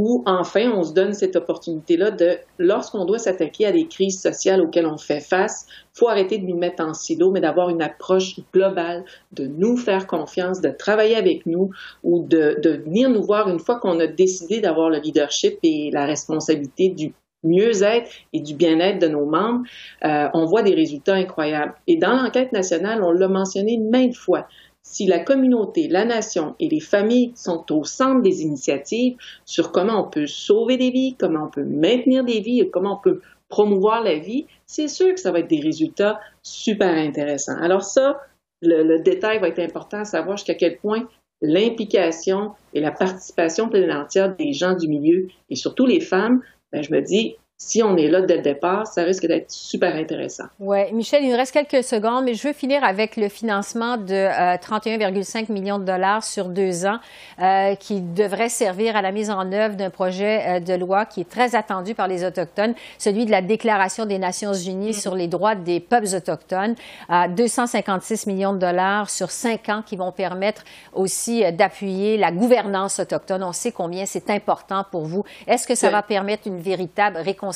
ou 0.00 0.22
enfin 0.24 0.72
on 0.74 0.82
se 0.82 0.94
donne 0.94 1.12
cette 1.12 1.36
opportunité-là 1.36 2.10
de, 2.10 2.38
lorsqu'on 2.58 3.04
doit 3.04 3.18
s'attaquer 3.18 3.66
à 3.66 3.72
des 3.72 3.86
crises 3.86 4.18
sociales 4.18 4.62
auxquelles 4.62 4.86
on 4.86 4.96
fait 4.96 5.20
face, 5.20 5.66
faut 5.92 6.08
arrêter 6.08 6.38
de 6.38 6.46
nous 6.46 6.56
mettre 6.56 6.82
en 6.82 6.94
silo, 6.94 7.30
mais 7.30 7.42
d'avoir 7.42 7.68
une 7.68 7.82
approche 7.82 8.40
globale, 8.54 9.04
de 9.32 9.46
nous 9.46 9.76
faire 9.76 10.06
confiance, 10.06 10.62
de 10.62 10.70
travailler 10.70 11.16
avec 11.16 11.44
nous 11.44 11.68
ou 12.02 12.26
de, 12.26 12.58
de 12.62 12.82
venir 12.82 13.10
nous 13.10 13.22
voir 13.22 13.50
une 13.50 13.58
fois 13.58 13.78
qu'on 13.78 14.00
a 14.00 14.06
décidé 14.06 14.62
d'avoir 14.62 14.88
le 14.88 15.00
leadership 15.00 15.58
et 15.62 15.90
la 15.92 16.06
responsabilité 16.06 16.88
du 16.88 17.12
mieux-être 17.42 18.10
et 18.32 18.40
du 18.40 18.54
bien-être 18.54 19.00
de 19.00 19.08
nos 19.08 19.26
membres, 19.26 19.64
euh, 20.04 20.28
on 20.34 20.46
voit 20.46 20.62
des 20.62 20.74
résultats 20.74 21.14
incroyables. 21.14 21.74
Et 21.86 21.96
dans 21.96 22.14
l'enquête 22.14 22.52
nationale, 22.52 23.02
on 23.02 23.12
l'a 23.12 23.28
mentionné 23.28 23.78
maintes 23.78 24.16
fois, 24.16 24.46
si 24.82 25.06
la 25.06 25.20
communauté, 25.20 25.88
la 25.88 26.04
nation 26.04 26.54
et 26.58 26.68
les 26.68 26.80
familles 26.80 27.32
sont 27.34 27.64
au 27.72 27.84
centre 27.84 28.22
des 28.22 28.42
initiatives 28.42 29.16
sur 29.44 29.72
comment 29.72 30.06
on 30.06 30.10
peut 30.10 30.26
sauver 30.26 30.76
des 30.76 30.90
vies, 30.90 31.16
comment 31.18 31.46
on 31.46 31.50
peut 31.50 31.64
maintenir 31.64 32.24
des 32.24 32.40
vies 32.40 32.60
et 32.60 32.70
comment 32.70 32.98
on 32.98 33.02
peut 33.02 33.20
promouvoir 33.48 34.02
la 34.02 34.16
vie, 34.16 34.46
c'est 34.64 34.88
sûr 34.88 35.12
que 35.12 35.20
ça 35.20 35.32
va 35.32 35.40
être 35.40 35.50
des 35.50 35.60
résultats 35.60 36.18
super 36.42 36.94
intéressants. 36.94 37.58
Alors 37.60 37.82
ça, 37.82 38.20
le, 38.62 39.02
détail 39.02 39.40
va 39.40 39.48
être 39.48 39.58
important 39.58 39.98
à 39.98 40.04
savoir 40.04 40.36
jusqu'à 40.36 40.54
quel 40.54 40.78
point 40.78 41.08
l'implication 41.42 42.52
et 42.74 42.80
la 42.80 42.92
participation 42.92 43.68
pleine 43.68 43.90
entière 43.90 44.34
des 44.36 44.52
gens 44.52 44.74
du 44.74 44.88
milieu 44.88 45.28
et 45.48 45.56
surtout 45.56 45.86
les 45.86 46.00
femmes, 46.00 46.42
ben, 46.72 46.82
je 46.82 46.92
me 46.92 47.00
dis, 47.00 47.36
si 47.62 47.82
on 47.82 47.94
est 47.98 48.08
là 48.08 48.22
dès 48.22 48.36
le 48.36 48.42
départ, 48.42 48.86
ça 48.86 49.02
risque 49.02 49.26
d'être 49.26 49.50
super 49.50 49.94
intéressant. 49.94 50.44
Oui, 50.60 50.90
Michel, 50.94 51.22
il 51.22 51.30
nous 51.30 51.36
reste 51.36 51.52
quelques 51.52 51.84
secondes, 51.84 52.24
mais 52.24 52.32
je 52.32 52.48
veux 52.48 52.54
finir 52.54 52.82
avec 52.82 53.18
le 53.18 53.28
financement 53.28 53.98
de 53.98 54.28
31,5 54.56 55.42
euh, 55.50 55.52
millions 55.52 55.78
de 55.78 55.84
dollars 55.84 56.24
sur 56.24 56.48
deux 56.48 56.86
ans 56.86 56.98
euh, 57.38 57.74
qui 57.74 58.00
devrait 58.00 58.48
servir 58.48 58.96
à 58.96 59.02
la 59.02 59.12
mise 59.12 59.28
en 59.28 59.52
œuvre 59.52 59.76
d'un 59.76 59.90
projet 59.90 60.56
euh, 60.56 60.60
de 60.60 60.72
loi 60.72 61.04
qui 61.04 61.20
est 61.20 61.28
très 61.28 61.54
attendu 61.54 61.94
par 61.94 62.08
les 62.08 62.24
Autochtones, 62.24 62.72
celui 62.96 63.26
de 63.26 63.30
la 63.30 63.42
Déclaration 63.42 64.06
des 64.06 64.18
Nations 64.18 64.54
Unies 64.54 64.94
sur 64.94 65.14
les 65.14 65.28
droits 65.28 65.54
des 65.54 65.80
peuples 65.80 66.16
autochtones. 66.16 66.74
256 67.10 68.26
millions 68.26 68.54
de 68.54 68.58
dollars 68.58 69.10
sur 69.10 69.30
cinq 69.30 69.68
ans 69.68 69.82
qui 69.84 69.96
vont 69.96 70.12
permettre 70.12 70.64
aussi 70.94 71.44
d'appuyer 71.52 72.16
la 72.16 72.32
gouvernance 72.32 73.00
autochtone. 73.00 73.42
On 73.42 73.52
sait 73.52 73.72
combien 73.72 74.06
c'est 74.06 74.30
important 74.30 74.86
pour 74.90 75.04
vous. 75.04 75.24
Est-ce 75.46 75.66
que 75.66 75.74
ça 75.74 75.90
va 75.90 76.02
permettre 76.02 76.46
une 76.46 76.60
véritable 76.60 77.18
réconciliation 77.18 77.49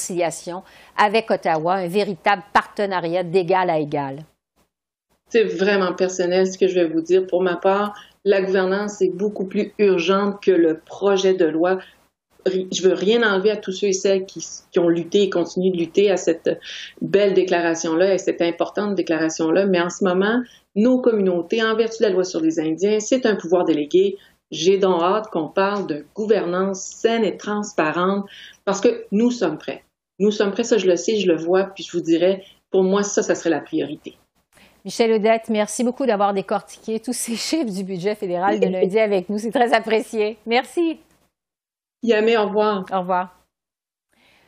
avec 0.97 1.31
Ottawa, 1.31 1.75
un 1.75 1.89
véritable 1.89 2.43
partenariat 2.53 3.23
d'égal 3.23 3.71
à 3.71 3.79
égal? 3.79 4.25
C'est 5.31 5.45
vraiment 5.45 5.93
personnel 5.95 6.47
ce 6.47 6.59
que 6.59 6.69
je 6.69 6.75
vais 6.75 6.87
vous 6.87 7.01
dire. 7.01 7.27
Pour 7.27 7.43
ma 7.43 7.57
part, 7.57 7.95
la 8.25 8.41
gouvernance 8.41 9.03
est 9.03 9.15
beaucoup 9.15 9.47
plus 9.47 9.73
urgente 9.79 10.43
que 10.43 10.51
le 10.51 10.79
projet 10.79 11.35
de 11.35 11.45
loi. 11.47 11.79
Je 12.47 12.83
veux 12.83 12.95
rien 12.95 13.23
enlever 13.23 13.51
à 13.51 13.57
tous 13.57 13.73
ceux 13.73 13.89
et 13.89 13.93
celles 13.93 14.27
qui, 14.27 14.47
ont 14.77 14.89
lutté 14.89 15.23
et 15.23 15.31
continuent 15.31 15.73
de 15.73 15.79
lutter 15.79 16.11
à 16.11 16.17
cette 16.17 16.51
belle 17.01 17.35
déclaration-là 17.35 18.15
et 18.15 18.19
cette 18.19 18.43
importante 18.43 18.95
déclaration-là. 18.95 19.67
Mais 19.67 19.81
en 19.81 19.89
ce 19.89 20.05
moment, 20.05 20.43
nos 20.77 21.01
communautés, 21.01 21.63
en 21.63 21.75
vertu 21.75 22.03
de 22.03 22.09
la 22.09 22.13
loi 22.13 22.25
sur 22.25 22.41
les 22.41 22.61
Indiens, 22.61 23.01
c'est 23.01 23.27
un 23.27 23.35
pouvoir 23.35 23.65
délégué. 23.65 24.17
J'ai 24.55 24.79
donc 24.79 25.03
hâte 25.03 25.31
qu'on 25.31 25.49
parle 25.49 25.87
de 25.89 26.07
gouvernance 26.15 26.81
saine 26.81 27.25
et 27.25 27.37
transparente 27.37 28.25
parce 28.65 28.81
que 28.81 29.05
nous 29.11 29.33
sommes 29.33 29.59
prêts. 29.59 29.83
Nous 30.21 30.31
sommes 30.31 30.53
prêts, 30.53 30.63
ça 30.63 30.79
je 30.79 30.87
le 30.87 30.95
sais, 30.95 31.17
je 31.17 31.27
le 31.27 31.37
vois, 31.37 31.65
puis 31.65 31.83
je 31.83 31.91
vous 31.91 32.03
dirais, 32.03 32.45
pour 32.71 32.85
moi, 32.85 33.03
ça, 33.03 33.25
ça 33.25 33.35
serait 33.35 33.51
la 33.51 33.61
priorité. 33.61 34.17
Michel 34.85 35.11
Odette, 35.13 35.49
merci 35.49 35.83
beaucoup 35.83 36.07
d'avoir 36.07 36.33
décortiqué 36.33 37.01
tous 37.01 37.13
ces 37.13 37.35
chiffres 37.35 37.73
du 37.73 37.83
budget 37.83 38.15
fédéral 38.15 38.61
de 38.61 38.67
lundi 38.69 38.99
avec 38.99 39.29
nous. 39.29 39.39
C'est 39.39 39.51
très 39.51 39.75
apprécié. 39.75 40.37
Merci. 40.47 41.01
Yamé, 42.03 42.37
au 42.37 42.47
revoir. 42.47 42.85
Au 42.93 43.01
revoir. 43.01 43.35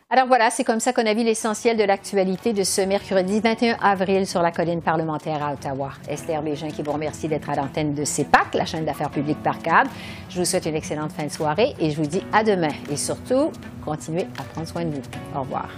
Alors 0.09 0.29
voilà, 0.29 0.51
c'est 0.51 0.63
comme 0.63 0.79
ça 0.79 0.93
qu'on 0.93 1.05
a 1.05 1.15
vu 1.15 1.25
l'essentiel 1.25 1.77
de 1.77 1.83
l'actualité 1.83 2.53
de 2.53 2.63
ce 2.63 2.81
mercredi 2.81 3.41
21 3.41 3.77
avril 3.83 4.25
sur 4.25 4.41
la 4.41 4.53
colline 4.53 4.81
parlementaire 4.81 5.43
à 5.43 5.53
Ottawa. 5.53 5.91
Esther 6.09 6.41
Bégin 6.43 6.69
qui 6.69 6.85
vous 6.85 6.93
remercie 6.93 7.27
d'être 7.27 7.51
à 7.51 7.57
l'antenne 7.57 7.93
de 7.93 8.05
CEPAC, 8.05 8.55
la 8.55 8.67
chaîne 8.67 8.85
d'affaires 8.85 9.11
publiques 9.11 9.43
par 9.43 9.59
câble. 9.59 9.91
Je 10.29 10.39
vous 10.39 10.45
souhaite 10.45 10.67
une 10.67 10.77
excellente 10.77 11.11
fin 11.11 11.25
de 11.25 11.33
soirée 11.33 11.75
et 11.81 11.91
je 11.91 11.97
vous 11.97 12.07
dis 12.07 12.23
à 12.33 12.45
demain. 12.45 12.71
Et 12.89 12.97
surtout, 12.97 13.51
continuez 13.85 14.29
à 14.39 14.45
prendre 14.45 14.69
soin 14.69 14.85
de 14.85 14.91
vous. 14.91 15.03
Au 15.35 15.41
revoir. 15.41 15.69